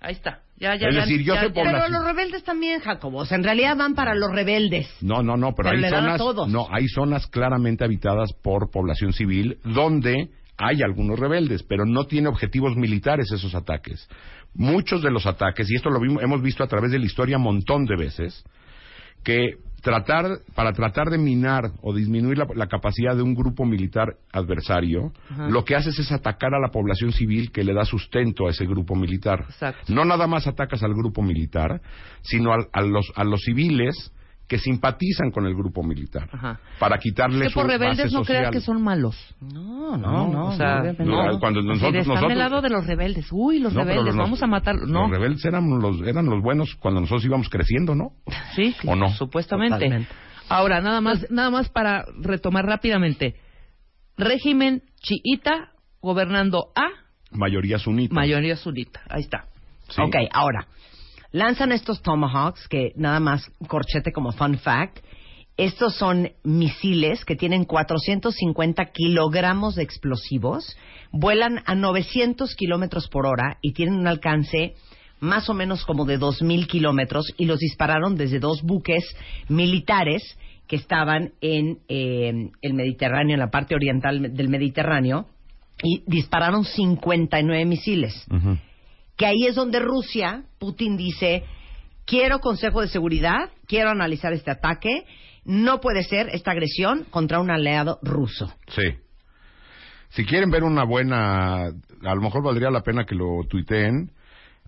ahí 0.02 0.14
está. 0.14 0.40
Ya, 0.62 0.76
ya, 0.76 0.90
Es 0.90 0.96
decir, 0.96 1.24
yo 1.24 1.34
ya, 1.34 1.42
ya. 1.48 1.54
por 1.54 1.64
Pero 1.66 1.80
la- 1.80 1.88
los 1.90 2.06
rebeldes 2.06 2.44
también, 2.44 2.80
Jacobo. 2.82 3.18
O 3.20 3.26
sea, 3.26 3.36
en 3.38 3.44
realidad 3.44 3.76
van 3.76 3.96
para 3.96 4.14
los 4.14 4.32
rebeldes. 4.32 4.88
No, 5.02 5.24
no, 5.24 5.36
no, 5.36 5.54
pero, 5.56 5.72
Pero 5.72 5.84
hay 5.88 5.92
zonas, 5.92 6.22
no, 6.50 6.68
hay 6.72 6.88
zonas 6.88 7.26
claramente 7.28 7.84
habitadas 7.84 8.32
por 8.44 8.70
población 8.70 9.12
civil 9.12 9.58
donde 9.66 10.30
hay 10.58 10.84
algunos 10.84 11.18
rebeldes, 11.20 11.64
pero 11.64 11.86
no 11.86 12.06
tiene 12.06 12.28
objetivos 12.30 12.76
militares 12.76 13.32
esos 13.32 13.56
ataques. 13.56 14.08
Muchos 14.54 15.02
de 15.02 15.10
los 15.10 15.26
ataques, 15.26 15.68
y 15.72 15.76
esto 15.76 15.90
lo 15.90 16.00
vimos- 16.00 16.22
hemos 16.22 16.44
visto 16.44 16.64
a 16.64 16.68
través 16.68 16.92
de 16.92 17.00
la 17.00 17.06
historia 17.06 17.38
un 17.38 17.44
montón 17.44 17.86
de 17.86 17.96
veces, 17.96 18.44
que 19.24 19.56
tratar, 19.82 20.40
para 20.56 20.74
tratar 20.74 21.10
de 21.10 21.18
minar 21.18 21.72
o 21.82 21.94
disminuir 21.94 22.38
la, 22.38 22.48
la 22.56 22.68
capacidad 22.68 23.16
de 23.16 23.22
un 23.24 23.34
grupo 23.34 23.66
militar 23.66 24.16
adversario, 24.32 25.12
Ajá. 25.30 25.50
lo 25.50 25.66
que 25.66 25.76
haces 25.76 25.98
es 26.00 26.12
atacar 26.12 26.54
a 26.54 26.60
la 26.60 26.70
población 26.70 27.12
civil 27.12 27.52
que 27.52 27.64
le 27.64 27.74
da 27.74 27.84
sustento 27.86 28.48
a 28.48 28.52
ese 28.52 28.66
grupo 28.66 28.96
militar. 28.96 29.46
Exacto. 29.50 29.94
No 29.94 30.06
nada 30.06 30.28
más 30.28 30.48
atacas 30.48 30.84
al 30.84 30.94
grupo 30.94 31.22
militar, 31.22 31.82
sino 32.22 32.54
al- 32.54 32.68
a, 32.74 32.82
los, 32.82 33.12
a 33.16 33.24
los 33.24 33.42
civiles 33.42 34.12
que 34.52 34.60
simpatizan 34.60 35.32
con 35.32 35.46
el 35.46 35.56
grupo 35.56 35.82
militar, 35.82 36.28
Ajá. 36.30 36.60
para 36.78 36.98
quitarle 36.98 37.46
que 37.46 37.52
su 37.52 37.54
por 37.54 37.68
base 37.68 37.78
rebeldes 37.78 38.12
no 38.12 38.24
creas 38.24 38.48
social. 38.48 38.52
que 38.52 38.60
son 38.60 38.82
malos. 38.84 39.16
No, 39.40 39.96
no, 39.96 40.28
no. 40.28 40.48
o 40.48 40.52
sea, 40.58 40.82
obviamente 40.82 41.06
no, 41.06 41.26
no. 41.26 41.40
cuando 41.40 41.62
nosotros- 41.62 41.96
están 42.02 42.08
nosotros- 42.16 42.30
del 42.32 42.38
lado 42.38 42.62
de 42.62 42.70
los 42.70 42.86
rebeldes. 42.86 43.30
Uy, 43.32 43.60
los 43.60 43.74
No, 43.74 43.80
rebeldes, 43.86 44.08
los- 44.08 44.18
vamos 44.18 44.44
a 44.44 44.48
matar. 44.48 44.76
No, 44.76 45.04
Los 45.04 45.12
rebeldes 45.12 45.46
eran 45.46 45.70
los, 45.80 46.02
eran 46.02 46.26
los 46.26 46.42
buenos 46.44 46.76
cuando 46.76 47.00
nosotros 47.00 47.24
íbamos 47.24 47.48
creciendo, 47.48 47.96
¿no? 47.96 48.10
sí, 48.54 48.76
sí, 48.78 48.88
¿O 48.90 48.96
no? 48.98 49.08
supuestamente. 49.12 49.76
Totalmente. 49.76 50.10
Ahora, 50.50 50.82
nada 50.82 51.00
más, 51.00 51.26
nada 51.32 51.50
más 51.50 51.70
para 51.70 52.04
retomar 52.20 52.66
rápidamente. 52.66 53.36
Régimen 54.18 54.84
chiita 55.02 55.72
gobernando 56.02 56.72
a 56.76 56.90
Mayoría 57.32 57.80
sunita. 57.80 58.14
mayoría 58.14 58.58
sunita. 58.58 59.00
Ahí 59.10 59.22
está. 59.22 59.46
Sí. 59.88 60.02
Ok, 60.02 60.16
ahora. 60.34 60.68
Lanzan 61.32 61.72
estos 61.72 62.02
Tomahawks, 62.02 62.68
que 62.68 62.92
nada 62.96 63.20
más 63.20 63.50
corchete 63.68 64.12
como 64.12 64.32
fun 64.34 64.58
fact. 64.58 65.00
Estos 65.58 65.96
son 65.96 66.32
misiles 66.44 67.24
que 67.24 67.36
tienen 67.36 67.66
450 67.66 68.86
kilogramos 68.88 69.76
de 69.76 69.84
explosivos, 69.84 70.78
vuelan 71.12 71.62
a 71.66 71.76
900 71.76 72.56
kilómetros 72.56 73.08
por 73.10 73.26
hora 73.26 73.58
y 73.62 73.74
tienen 73.74 73.96
un 73.96 74.08
alcance 74.08 74.76
más 75.20 75.50
o 75.50 75.54
menos 75.54 75.86
como 75.86 76.06
de 76.06 76.20
2.000 76.20 76.68
kilómetros 76.68 77.32
y 77.38 77.46
los 77.46 77.60
dispararon 77.60 78.16
desde 78.16 78.40
dos 78.40 78.64
buques 78.64 79.04
militares 79.50 80.38
que 80.68 80.78
estaban 80.78 81.34
en 81.42 81.80
eh, 81.90 82.50
el 82.62 82.74
Mediterráneo, 82.74 83.36
en 83.36 83.42
la 83.42 83.52
parte 83.52 83.76
oriental 83.76 84.34
del 84.34 84.50
Mediterráneo, 84.50 85.28
y 85.84 86.04
dispararon 86.08 86.64
59 86.64 87.66
misiles 87.66 88.26
Ujú. 88.32 88.58
Que 89.16 89.26
ahí 89.26 89.46
es 89.48 89.56
donde 89.56 89.80
Rusia, 89.80 90.44
Putin 90.60 90.98
dice, 90.98 91.44
quiero 92.06 92.40
Consejo 92.40 92.82
de 92.82 92.88
Seguridad, 92.88 93.50
quiero 93.68 93.90
analizar 93.90 94.34
este 94.34 94.52
ataque, 94.52 95.06
no 95.46 95.80
puede 95.80 96.04
ser 96.04 96.30
esta 96.34 96.52
agresión 96.52 97.06
contra 97.10 97.40
un 97.40 97.50
aliado 97.50 98.00
ruso. 98.02 98.54
Sí. 98.68 98.96
Si 100.10 100.26
quieren 100.26 100.50
ver 100.50 100.64
una 100.64 100.84
buena, 100.84 101.68
a 101.68 102.16
lo 102.16 102.22
mejor 102.22 102.44
valdría 102.44 102.70
la 102.70 102.82
pena 102.84 103.06
que 103.06 103.16
lo 103.16 103.44
tuiteen. 103.48 104.12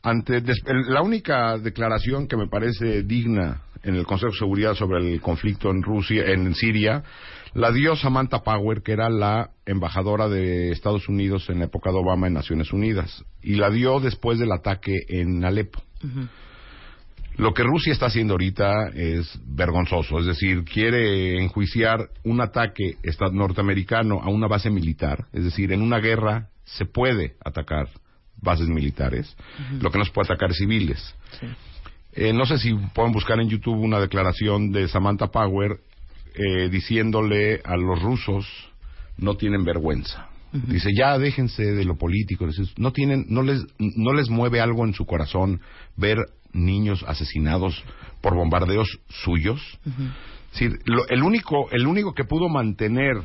Ante, 0.01 0.41
la 0.88 1.01
única 1.01 1.58
declaración 1.58 2.27
que 2.27 2.38
me 2.38 2.47
parece 2.47 3.03
digna 3.03 3.62
en 3.84 3.95
el 3.95 4.06
Consejo 4.06 4.32
de 4.32 4.39
Seguridad 4.39 4.73
sobre 4.73 5.13
el 5.13 5.21
conflicto 5.21 5.69
en 5.69 5.82
Rusia, 5.82 6.23
en 6.27 6.53
Siria, 6.56 7.03
la 7.54 7.72
dio 7.72 7.96
Samantha 7.96 8.44
Power, 8.44 8.82
que 8.82 8.94
era 8.94 9.10
la 9.10 9.52
embajadora 9.66 10.28
de 10.28 10.72
Estados 10.72 11.08
Unidos 11.08 11.50
en 11.50 11.60
la 11.60 11.66
época 11.66 11.92
de 11.92 11.98
Obama 11.98 12.28
en 12.28 12.34
Naciones 12.34 12.74
Unidas, 12.74 13.24
y 13.42 13.56
la 13.56 13.70
dio 13.70 14.00
después 14.00 14.39
del 14.39 14.52
ataque 14.52 14.98
en 15.08 15.46
Alepo. 15.46 15.82
Lo 17.36 17.54
que 17.54 17.63
Rusia 17.63 17.94
está 17.94 18.08
haciendo 18.08 18.34
ahorita 18.34 18.89
es 18.94 19.39
vergonzoso, 19.46 20.20
es 20.20 20.26
decir, 20.26 20.63
quiere 20.63 21.42
enjuiciar 21.42 22.10
un 22.24 22.42
ataque 22.42 22.98
norteamericano 23.32 24.22
a 24.22 24.30
una 24.30 24.48
base 24.48 24.70
militar, 24.70 25.26
es 25.34 25.44
decir, 25.44 25.72
en 25.72 25.82
una 25.82 26.00
guerra 26.00 26.50
se 26.66 26.86
puede 26.86 27.36
atacar 27.44 27.88
bases 28.42 28.68
militares. 28.68 29.36
Lo 29.80 29.92
que 29.92 29.98
nos 29.98 30.10
puede 30.10 30.26
atacar 30.26 30.52
es 30.52 30.58
civiles. 30.58 31.16
Eh, 32.13 32.34
no 32.34 32.46
sé 32.46 32.58
si 32.60 32.74
pueden 32.94 33.12
buscar 33.12 33.39
en 33.39 33.50
YouTube 33.50 33.80
una 33.80 34.00
declaración 34.00 34.72
de 34.72 34.88
Samantha 34.88 35.28
Power 35.28 35.80
eh, 36.36 36.69
diciéndole 36.69 37.62
a 37.63 37.78
los 37.78 38.02
rusos 38.02 38.46
no 39.17 39.36
tienen 39.36 39.63
vergüenza. 39.63 40.30
Dice, 40.52 40.89
ya 40.96 41.17
déjense 41.17 41.63
de 41.63 41.84
lo 41.84 41.96
político. 41.96 42.46
No, 42.78 42.93
tienen, 42.93 43.26
no, 43.28 43.41
les, 43.41 43.65
no 43.80 44.13
les 44.13 44.30
mueve 44.30 44.62
algo 44.62 44.86
en 44.86 44.93
su 44.93 45.04
corazón 45.04 45.62
ver 45.98 46.17
niños 46.54 47.04
asesinados 47.08 47.84
por 48.22 48.36
bombardeos 48.36 49.00
suyos. 49.10 49.80
el, 50.60 51.24
único, 51.24 51.72
el 51.72 51.88
único 51.88 52.13
que 52.13 52.24
pudo 52.24 52.50
mantener 52.50 53.15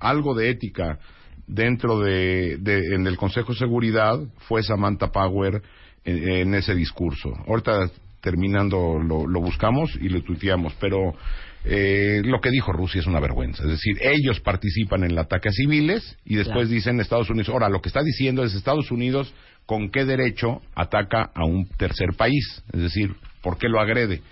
algo 0.00 0.34
de 0.34 0.48
ética 0.48 0.98
dentro 1.46 2.00
de, 2.00 2.54
en 2.54 3.06
el 3.06 3.18
Consejo 3.18 3.52
de 3.52 3.58
Seguridad 3.58 4.18
fue 4.48 4.62
Samantha 4.62 5.12
Power 5.12 5.62
en, 6.04 6.54
ese 6.54 6.74
discurso. 6.74 7.34
Ahorita 7.46 7.90
terminando 8.22 8.98
lo, 8.98 9.26
lo 9.26 9.40
buscamos 9.40 9.94
y 10.00 10.08
lo 10.08 10.22
tuiteamos, 10.22 10.74
pero 10.80 11.14
eh, 11.64 12.22
lo 12.24 12.40
que 12.40 12.50
dijo 12.50 12.72
Rusia 12.72 13.00
es 13.00 13.06
una 13.06 13.20
vergüenza. 13.20 13.62
Es 13.64 13.70
decir, 13.70 13.98
ellos 14.00 14.40
participan 14.40 15.04
en 15.04 15.10
el 15.12 15.18
ataque 15.18 15.48
a 15.48 15.52
civiles 15.52 16.16
y 16.24 16.36
después 16.36 16.68
dicen 16.68 17.00
Estados 17.00 17.30
Unidos. 17.30 17.48
Ahora, 17.48 17.68
lo 17.68 17.80
que 17.80 17.88
está 17.88 18.02
diciendo 18.02 18.44
es 18.44 18.54
Estados 18.54 18.90
Unidos 18.90 19.32
con 19.66 19.90
qué 19.90 20.04
derecho 20.04 20.62
ataca 20.74 21.30
a 21.34 21.44
un 21.44 21.68
tercer 21.76 22.14
país. 22.16 22.62
Es 22.72 22.80
decir, 22.80 23.14
¿por 23.42 23.58
qué 23.58 23.68
lo 23.68 23.80
agrede? 23.80 24.22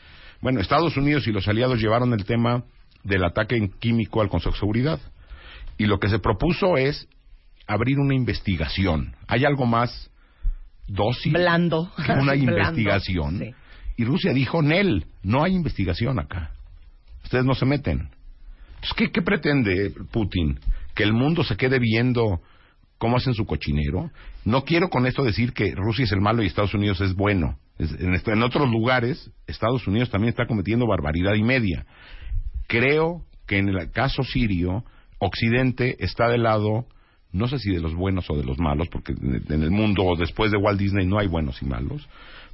Bueno, 0.40 0.60
Estados 0.60 0.96
Unidos 0.96 1.26
y 1.26 1.32
los 1.32 1.48
aliados 1.48 1.80
llevaron 1.80 2.12
el 2.12 2.24
tema 2.24 2.64
del 3.04 3.24
ataque 3.24 3.70
químico 3.80 4.20
al 4.20 4.28
Consejo 4.28 4.54
de 4.54 4.60
Seguridad. 4.60 5.00
Y 5.78 5.86
lo 5.86 5.98
que 5.98 6.08
se 6.08 6.18
propuso 6.18 6.76
es 6.76 7.08
abrir 7.66 7.98
una 7.98 8.14
investigación. 8.14 9.14
¿Hay 9.26 9.44
algo 9.44 9.66
más 9.66 10.10
dócil 10.86 11.32
Blando. 11.32 11.90
que 12.04 12.12
una 12.12 12.34
investigación? 12.36 13.54
Y 13.96 14.04
Rusia 14.04 14.32
dijo, 14.32 14.62
Nel, 14.62 15.06
no 15.22 15.42
hay 15.42 15.54
investigación 15.54 16.18
acá. 16.18 16.55
Ustedes 17.26 17.44
no 17.44 17.56
se 17.56 17.66
meten. 17.66 18.08
¿qué, 18.96 19.10
¿qué, 19.10 19.20
pretende 19.20 19.92
Putin? 20.12 20.60
¿Que 20.94 21.02
el 21.02 21.12
mundo 21.12 21.42
se 21.42 21.56
quede 21.56 21.80
viendo 21.80 22.40
cómo 22.98 23.16
hacen 23.16 23.34
su 23.34 23.46
cochinero? 23.46 24.12
No 24.44 24.62
quiero 24.62 24.90
con 24.90 25.08
esto 25.08 25.24
decir 25.24 25.52
que 25.52 25.74
Rusia 25.74 26.04
es 26.04 26.12
el 26.12 26.20
malo 26.20 26.44
y 26.44 26.46
Estados 26.46 26.74
Unidos 26.74 27.00
es 27.00 27.14
bueno. 27.14 27.58
En, 27.80 28.14
en 28.14 28.42
otros 28.44 28.70
lugares, 28.70 29.28
Estados 29.48 29.88
Unidos 29.88 30.08
también 30.08 30.28
está 30.28 30.46
cometiendo 30.46 30.86
barbaridad 30.86 31.34
y 31.34 31.42
media. 31.42 31.84
Creo 32.68 33.24
que 33.48 33.58
en 33.58 33.70
el 33.70 33.90
caso 33.90 34.22
sirio, 34.22 34.84
Occidente 35.18 35.96
está 35.98 36.28
del 36.28 36.44
lado, 36.44 36.86
no 37.32 37.48
sé 37.48 37.58
si 37.58 37.72
de 37.72 37.80
los 37.80 37.96
buenos 37.96 38.30
o 38.30 38.36
de 38.36 38.44
los 38.44 38.58
malos, 38.60 38.86
porque 38.88 39.14
en 39.14 39.62
el 39.64 39.72
mundo 39.72 40.14
después 40.16 40.52
de 40.52 40.58
Walt 40.58 40.78
Disney 40.78 41.06
no 41.06 41.18
hay 41.18 41.26
buenos 41.26 41.60
y 41.60 41.64
malos, 41.64 42.08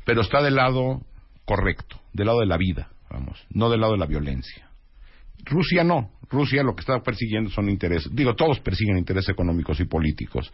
pero 0.07 0.23
está 0.23 0.43
del 0.43 0.55
lado 0.55 1.03
correcto, 1.45 2.01
del 2.15 2.29
lado 2.29 2.41
de 2.41 2.47
la 2.47 2.57
vida 2.57 2.89
vamos, 3.13 3.45
no 3.51 3.69
del 3.71 3.81
lado 3.81 3.93
de 3.93 3.99
la 3.99 4.07
violencia. 4.07 4.69
Rusia 5.45 5.85
no. 5.85 6.11
Rusia 6.31 6.63
lo 6.63 6.75
que 6.75 6.81
está 6.81 7.01
persiguiendo 7.01 7.51
son 7.51 7.69
intereses. 7.69 8.15
Digo, 8.15 8.35
todos 8.35 8.61
persiguen 8.61 8.97
intereses 8.97 9.31
económicos 9.31 9.81
y 9.81 9.85
políticos. 9.85 10.53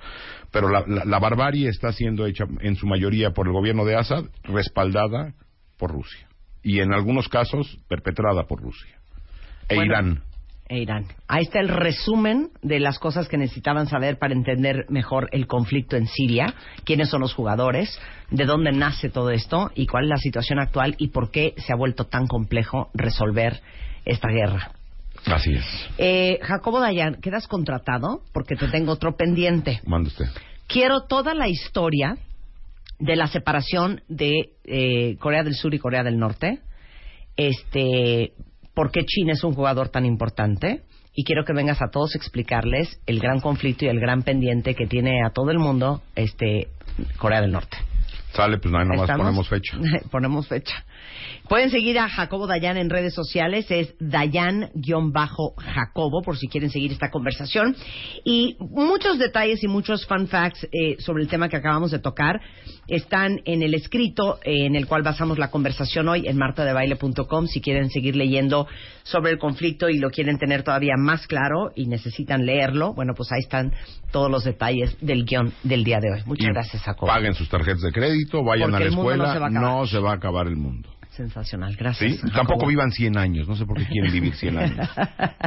Pero 0.51 0.69
la, 0.69 1.19
barbarie 1.19 1.69
está 1.69 1.93
siendo 1.93 2.27
hecha 2.27 2.45
en 2.61 2.75
su 2.75 2.87
mayoría 2.87 3.31
por 3.31 3.47
el 3.47 3.53
gobierno 3.53 3.85
de 3.85 3.97
Assad, 3.97 4.25
respaldada 4.45 5.35
por 5.77 5.93
Rusia. 5.93 6.27
Y 6.63 6.81
en 6.81 6.93
algunos 6.93 7.29
casos, 7.29 7.79
perpetrada 7.87 8.45
por 8.45 8.61
Rusia. 8.61 8.99
E 9.69 9.77
Irán 9.77 10.23
e 10.69 10.79
Irán. 10.79 11.07
Ahí 11.27 11.45
está 11.45 11.61
el 11.61 11.69
resumen 11.69 12.51
de 12.63 12.81
las 12.81 12.99
cosas 12.99 13.29
que 13.29 13.39
necesitaban 13.39 13.87
saber 13.87 14.19
para 14.19 14.35
entender 14.35 14.87
mejor 14.89 15.29
el 15.33 15.47
conflicto 15.47 15.97
en 15.97 16.07
Siria, 16.07 16.55
quiénes 16.85 17.09
son 17.09 17.21
los 17.23 17.35
jugadores, 17.35 17.99
de 18.31 18.45
dónde 18.45 18.73
nace 18.73 19.09
todo 19.09 19.31
esto 19.31 19.71
y 19.75 19.87
cuál 19.87 20.05
es 20.05 20.11
la 20.11 20.17
situación 20.19 20.59
actual 20.59 20.95
y 20.99 21.09
por 21.09 21.31
qué 21.31 21.55
se 21.57 21.73
ha 21.73 21.77
vuelto 21.77 22.05
tan 22.05 22.27
complejo 22.27 22.91
resolver 22.95 23.61
esta 24.05 24.29
guerra. 24.29 24.73
Así 25.27 25.55
es. 25.55 25.65
Eh, 25.99 26.39
Jacobo 26.43 26.81
Dayan, 26.81 27.21
quedas 27.21 27.49
contratado 27.49 28.23
porque 28.33 28.57
te 28.57 28.69
tengo 28.69 28.93
otro 28.93 29.17
pendiente. 29.17 29.81
Mande 29.85 30.09
usted. 30.09 30.27
Quiero 30.67 31.03
toda 31.07 31.35
la 31.35 31.49
historia 31.49 32.19
de 32.99 33.17
la 33.17 33.27
separación 33.27 34.03
de 34.09 34.51
eh, 34.65 35.17
Corea 35.19 35.43
del 35.43 35.55
Sur 35.55 35.75
y 35.75 35.79
Corea 35.79 36.03
del 36.03 36.19
Norte. 36.19 36.61
Este, 37.37 38.33
por 38.79 38.93
qué 38.93 39.05
China 39.05 39.33
es 39.33 39.43
un 39.43 39.55
jugador 39.55 39.89
tan 39.89 40.07
importante 40.07 40.83
y 41.13 41.25
quiero 41.25 41.45
que 41.45 41.53
vengas 41.53 41.83
a 41.83 41.91
todos 41.91 42.15
a 42.15 42.19
explicarles 42.19 43.01
el 43.07 43.19
gran 43.19 43.41
conflicto 43.41 43.85
y 43.85 43.89
el 43.89 43.99
gran 43.99 44.23
pendiente 44.23 44.77
que 44.77 44.87
tiene 44.87 45.27
a 45.27 45.31
todo 45.31 45.51
el 45.51 45.59
mundo 45.59 46.01
este 46.15 46.69
Corea 47.17 47.41
del 47.41 47.51
Norte. 47.51 47.77
Sale, 48.35 48.59
pues 48.59 48.71
nada, 48.71 48.85
nomás 48.85 49.11
ponemos 49.11 49.49
fecha. 49.49 49.77
ponemos 50.13 50.47
fecha. 50.47 50.85
Pueden 51.49 51.71
seguir 51.71 51.99
a 51.99 52.11
Jacobo 52.11 52.47
Dayan 52.47 52.77
en 52.77 52.91
redes 52.91 53.15
sociales, 53.15 53.65
es 53.71 53.95
Dayan-Jacobo, 54.01 56.21
por 56.23 56.37
si 56.37 56.47
quieren 56.47 56.69
seguir 56.69 56.93
esta 56.93 57.11
conversación. 57.11 57.75
Y 58.23 58.59
muchos 58.61 59.19
detalles 59.19 59.65
y 59.65 59.69
muchos 59.69 60.05
fun 60.07 60.29
facts 60.29 60.65
eh, 60.65 60.97
sobre 60.99 61.23
el 61.23 61.31
tema 61.31 61.49
que 61.49 61.57
acabamos 61.57 61.91
de 61.91 62.01
tocar 62.01 62.43
están 62.87 63.41
en 63.47 63.63
el 63.63 63.73
escrito 63.73 64.41
eh, 64.45 64.67
en 64.67 64.77
el 64.77 64.87
cual 64.87 65.03
basamos 65.03 65.39
la 65.39 65.51
conversación 65.51 66.07
hoy 66.09 66.27
en 66.27 66.37
martadebaile.com. 66.37 67.47
Si 67.47 67.63
quieren 67.63 67.89
seguir 67.89 68.15
leyendo 68.15 68.67
sobre 69.03 69.33
el 69.33 69.39
conflicto 69.39 69.89
y 69.89 69.97
lo 69.99 70.11
quieren 70.11 70.37
tener 70.37 70.65
todavía 70.65 70.97
más 70.99 71.27
claro 71.27 71.73
y 71.75 71.87
necesitan 71.87 72.45
leerlo, 72.45 72.93
bueno, 72.93 73.15
pues 73.17 73.33
ahí 73.33 73.41
están 73.41 73.73
todos 74.13 74.31
los 74.31 74.45
detalles 74.45 74.99
del 75.01 75.25
guion 75.25 75.55
del 75.63 75.83
día 75.83 75.99
de 75.99 76.13
hoy. 76.13 76.21
Muchas 76.27 76.49
gracias, 76.49 76.83
Jacobo. 76.83 77.07
Paguen 77.07 77.33
sus 77.33 77.49
tarjetas 77.49 77.81
de 77.81 77.93
crédito, 77.93 78.45
vayan 78.45 78.75
a 78.75 78.81
la 78.81 78.87
escuela, 78.87 79.49
no 79.49 79.87
se 79.87 79.99
va 79.99 80.11
a 80.11 80.17
acabar 80.17 80.47
el 80.47 80.57
mundo. 80.57 80.91
Sensacional, 81.19 81.75
gracias. 81.75 82.13
¿Sí? 82.13 82.31
Tampoco 82.33 82.65
vivan 82.65 82.93
100 82.93 83.19
años, 83.19 83.49
no 83.49 83.57
sé 83.57 83.67
por 83.67 83.77
qué 83.77 83.87
quieren 83.87 84.13
vivir 84.13 84.37
100 84.37 84.57
años. 84.57 84.89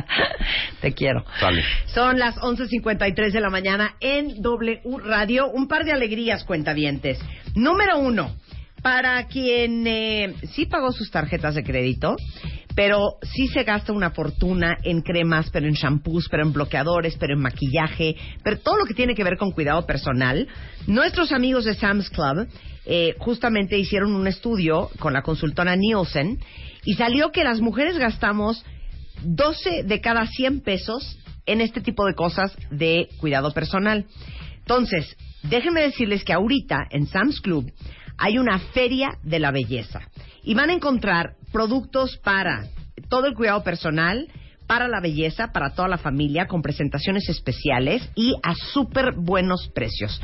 Te 0.82 0.94
quiero. 0.94 1.24
Sale. 1.40 1.64
Son 1.86 2.20
las 2.20 2.36
11.53 2.36 3.32
de 3.32 3.40
la 3.40 3.50
mañana 3.50 3.96
en 4.02 4.42
W 4.42 4.82
Radio. 5.06 5.50
Un 5.50 5.70
par 5.70 5.86
de 5.86 5.94
alegrías, 5.94 6.44
cuentavientes. 6.44 7.20
Número 7.56 8.00
uno, 8.00 8.36
para 8.82 9.28
quien 9.28 9.88
eh, 9.88 10.36
sí 10.54 10.66
pagó 10.66 10.92
sus 10.92 11.10
tarjetas 11.10 11.56
de 11.56 11.64
crédito, 11.64 12.18
pero 12.76 13.18
sí 13.22 13.48
se 13.48 13.64
gasta 13.64 13.94
una 13.94 14.12
fortuna 14.12 14.78
en 14.84 15.02
cremas, 15.02 15.50
pero 15.52 15.68
en 15.68 15.74
shampoos, 15.74 16.28
pero 16.30 16.44
en 16.44 16.54
bloqueadores, 16.54 17.16
pero 17.18 17.34
en 17.34 17.42
maquillaje, 17.42 18.16
pero 18.44 18.60
todo 18.60 18.78
lo 18.78 18.86
que 18.86 18.94
tiene 18.94 19.16
que 19.16 19.24
ver 19.24 19.38
con 19.38 19.52
cuidado 19.52 19.86
personal. 19.86 20.48
Nuestros 20.88 21.32
amigos 21.32 21.66
de 21.66 21.76
Sam's 21.76 22.10
Club 22.10 22.48
eh, 22.86 23.16
justamente 23.20 23.78
hicieron 23.78 24.16
un 24.16 24.28
estudio 24.28 24.90
con 25.00 25.14
la 25.14 25.22
consultora 25.22 25.76
Nielsen 25.76 26.40
y 26.84 26.94
salió 26.96 27.32
que 27.32 27.44
las 27.44 27.62
mujeres 27.62 27.98
gastamos 27.98 28.66
12 29.24 29.84
de 29.84 30.02
cada 30.02 30.26
100 30.26 30.62
pesos 30.62 31.18
en 31.46 31.62
este 31.62 31.82
tipo 31.82 32.06
de 32.06 32.16
cosas 32.16 32.56
de 32.72 33.10
cuidado 33.20 33.52
personal. 33.52 34.06
Entonces, 34.60 35.16
déjenme 35.44 35.82
decirles 35.82 36.24
que 36.24 36.34
ahorita 36.34 36.88
en 36.90 37.08
Sam's 37.08 37.42
Club 37.42 37.72
hay 38.18 38.38
una 38.38 38.60
feria 38.60 39.18
de 39.24 39.40
la 39.40 39.52
belleza 39.52 40.02
y 40.44 40.54
van 40.54 40.70
a 40.70 40.74
encontrar 40.74 41.36
productos 41.52 42.18
para 42.18 42.66
todo 43.10 43.28
el 43.28 43.36
cuidado 43.36 43.64
personal, 43.64 44.28
para 44.68 44.88
la 44.88 45.02
belleza, 45.02 45.52
para 45.52 45.74
toda 45.74 45.88
la 45.90 45.98
familia, 45.98 46.48
con 46.48 46.62
presentaciones 46.62 47.28
especiales 47.28 48.10
y 48.16 48.36
a 48.42 48.56
súper 48.56 49.14
buenos 49.16 49.70
precios. 49.74 50.22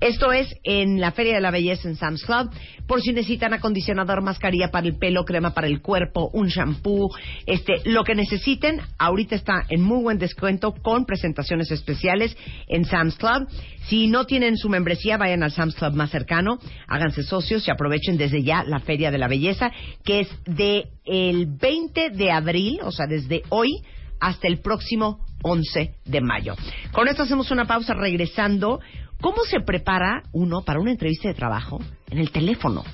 Esto 0.00 0.32
es 0.32 0.48
en 0.64 1.00
la 1.00 1.12
Feria 1.12 1.34
de 1.34 1.40
la 1.40 1.50
Belleza 1.50 1.88
en 1.88 1.96
Sam's 1.96 2.24
Club. 2.24 2.50
Por 2.86 3.02
si 3.02 3.12
necesitan 3.12 3.52
acondicionador, 3.52 4.22
mascarilla 4.22 4.70
para 4.70 4.86
el 4.86 4.96
pelo, 4.96 5.24
crema 5.24 5.52
para 5.52 5.66
el 5.66 5.82
cuerpo, 5.82 6.30
un 6.32 6.48
shampoo, 6.48 7.10
este, 7.46 7.82
lo 7.84 8.02
que 8.02 8.14
necesiten, 8.14 8.80
ahorita 8.98 9.36
está 9.36 9.64
en 9.68 9.82
muy 9.82 10.02
buen 10.02 10.18
descuento 10.18 10.72
con 10.72 11.04
presentaciones 11.04 11.70
especiales 11.70 12.36
en 12.66 12.84
Sam's 12.84 13.16
Club. 13.16 13.46
Si 13.88 14.06
no 14.06 14.24
tienen 14.24 14.56
su 14.56 14.68
membresía, 14.68 15.18
vayan 15.18 15.42
al 15.42 15.52
Sam's 15.52 15.74
Club 15.74 15.94
más 15.94 16.10
cercano, 16.10 16.58
háganse 16.88 17.22
socios 17.22 17.66
y 17.68 17.70
aprovechen 17.70 18.16
desde 18.16 18.42
ya 18.42 18.64
la 18.64 18.80
Feria 18.80 19.10
de 19.10 19.18
la 19.18 19.28
Belleza, 19.28 19.70
que 20.04 20.20
es 20.20 20.28
de 20.46 20.88
el 21.04 21.46
20 21.46 22.10
de 22.10 22.30
abril, 22.30 22.80
o 22.82 22.90
sea, 22.90 23.06
desde 23.06 23.42
hoy 23.50 23.82
hasta 24.20 24.48
el 24.48 24.60
próximo 24.60 25.24
11 25.42 25.94
de 26.04 26.20
mayo. 26.20 26.54
Con 26.92 27.08
esto 27.08 27.22
hacemos 27.22 27.50
una 27.50 27.66
pausa 27.66 27.94
regresando. 27.94 28.80
¿Cómo 29.20 29.44
se 29.44 29.60
prepara 29.60 30.22
uno 30.32 30.62
para 30.62 30.80
una 30.80 30.92
entrevista 30.92 31.28
de 31.28 31.34
trabajo 31.34 31.78
en 32.08 32.18
el 32.18 32.30
teléfono? 32.32 32.84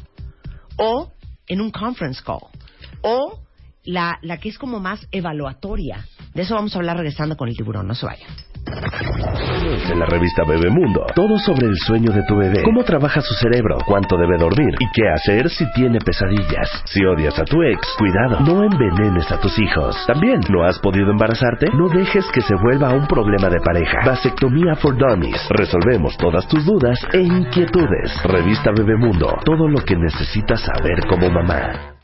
O 0.76 1.12
en 1.46 1.60
un 1.60 1.70
conference 1.70 2.20
call. 2.24 2.40
O 3.02 3.40
la, 3.84 4.18
la 4.22 4.38
que 4.38 4.48
es 4.48 4.58
como 4.58 4.80
más 4.80 5.06
evaluatoria. 5.12 6.04
De 6.34 6.42
eso 6.42 6.54
vamos 6.54 6.74
a 6.74 6.78
hablar 6.78 6.96
regresando 6.96 7.36
con 7.36 7.48
el 7.48 7.56
tiburón. 7.56 7.86
No 7.86 7.94
se 7.94 8.06
vayan. 8.06 8.28
En 8.66 9.98
la 9.98 10.06
revista 10.06 10.42
Bebemundo, 10.44 11.06
todo 11.14 11.38
sobre 11.38 11.66
el 11.66 11.76
sueño 11.86 12.10
de 12.12 12.22
tu 12.24 12.36
bebé, 12.36 12.62
cómo 12.62 12.84
trabaja 12.84 13.20
su 13.20 13.34
cerebro, 13.34 13.78
cuánto 13.86 14.16
debe 14.16 14.36
dormir 14.36 14.74
y 14.80 14.86
qué 14.92 15.08
hacer 15.08 15.48
si 15.50 15.64
tiene 15.72 15.98
pesadillas. 16.00 16.82
Si 16.86 17.04
odias 17.04 17.38
a 17.38 17.44
tu 17.44 17.62
ex, 17.62 17.80
cuidado, 17.98 18.40
no 18.40 18.64
envenenes 18.64 19.30
a 19.30 19.40
tus 19.40 19.58
hijos. 19.58 19.96
También, 20.06 20.40
¿no 20.50 20.64
has 20.64 20.78
podido 20.80 21.10
embarazarte? 21.10 21.70
No 21.74 21.88
dejes 21.88 22.26
que 22.32 22.42
se 22.42 22.54
vuelva 22.56 22.92
un 22.92 23.06
problema 23.06 23.48
de 23.48 23.60
pareja. 23.60 23.98
Vasectomía 24.04 24.74
for 24.76 24.96
Dummies. 24.96 25.48
Resolvemos 25.50 26.16
todas 26.16 26.46
tus 26.48 26.64
dudas 26.64 26.98
e 27.12 27.20
inquietudes. 27.20 28.22
Revista 28.24 28.70
Bebemundo, 28.72 29.38
todo 29.44 29.68
lo 29.68 29.78
que 29.78 29.96
necesitas 29.96 30.60
saber 30.60 31.06
como 31.06 31.30
mamá. 31.30 31.95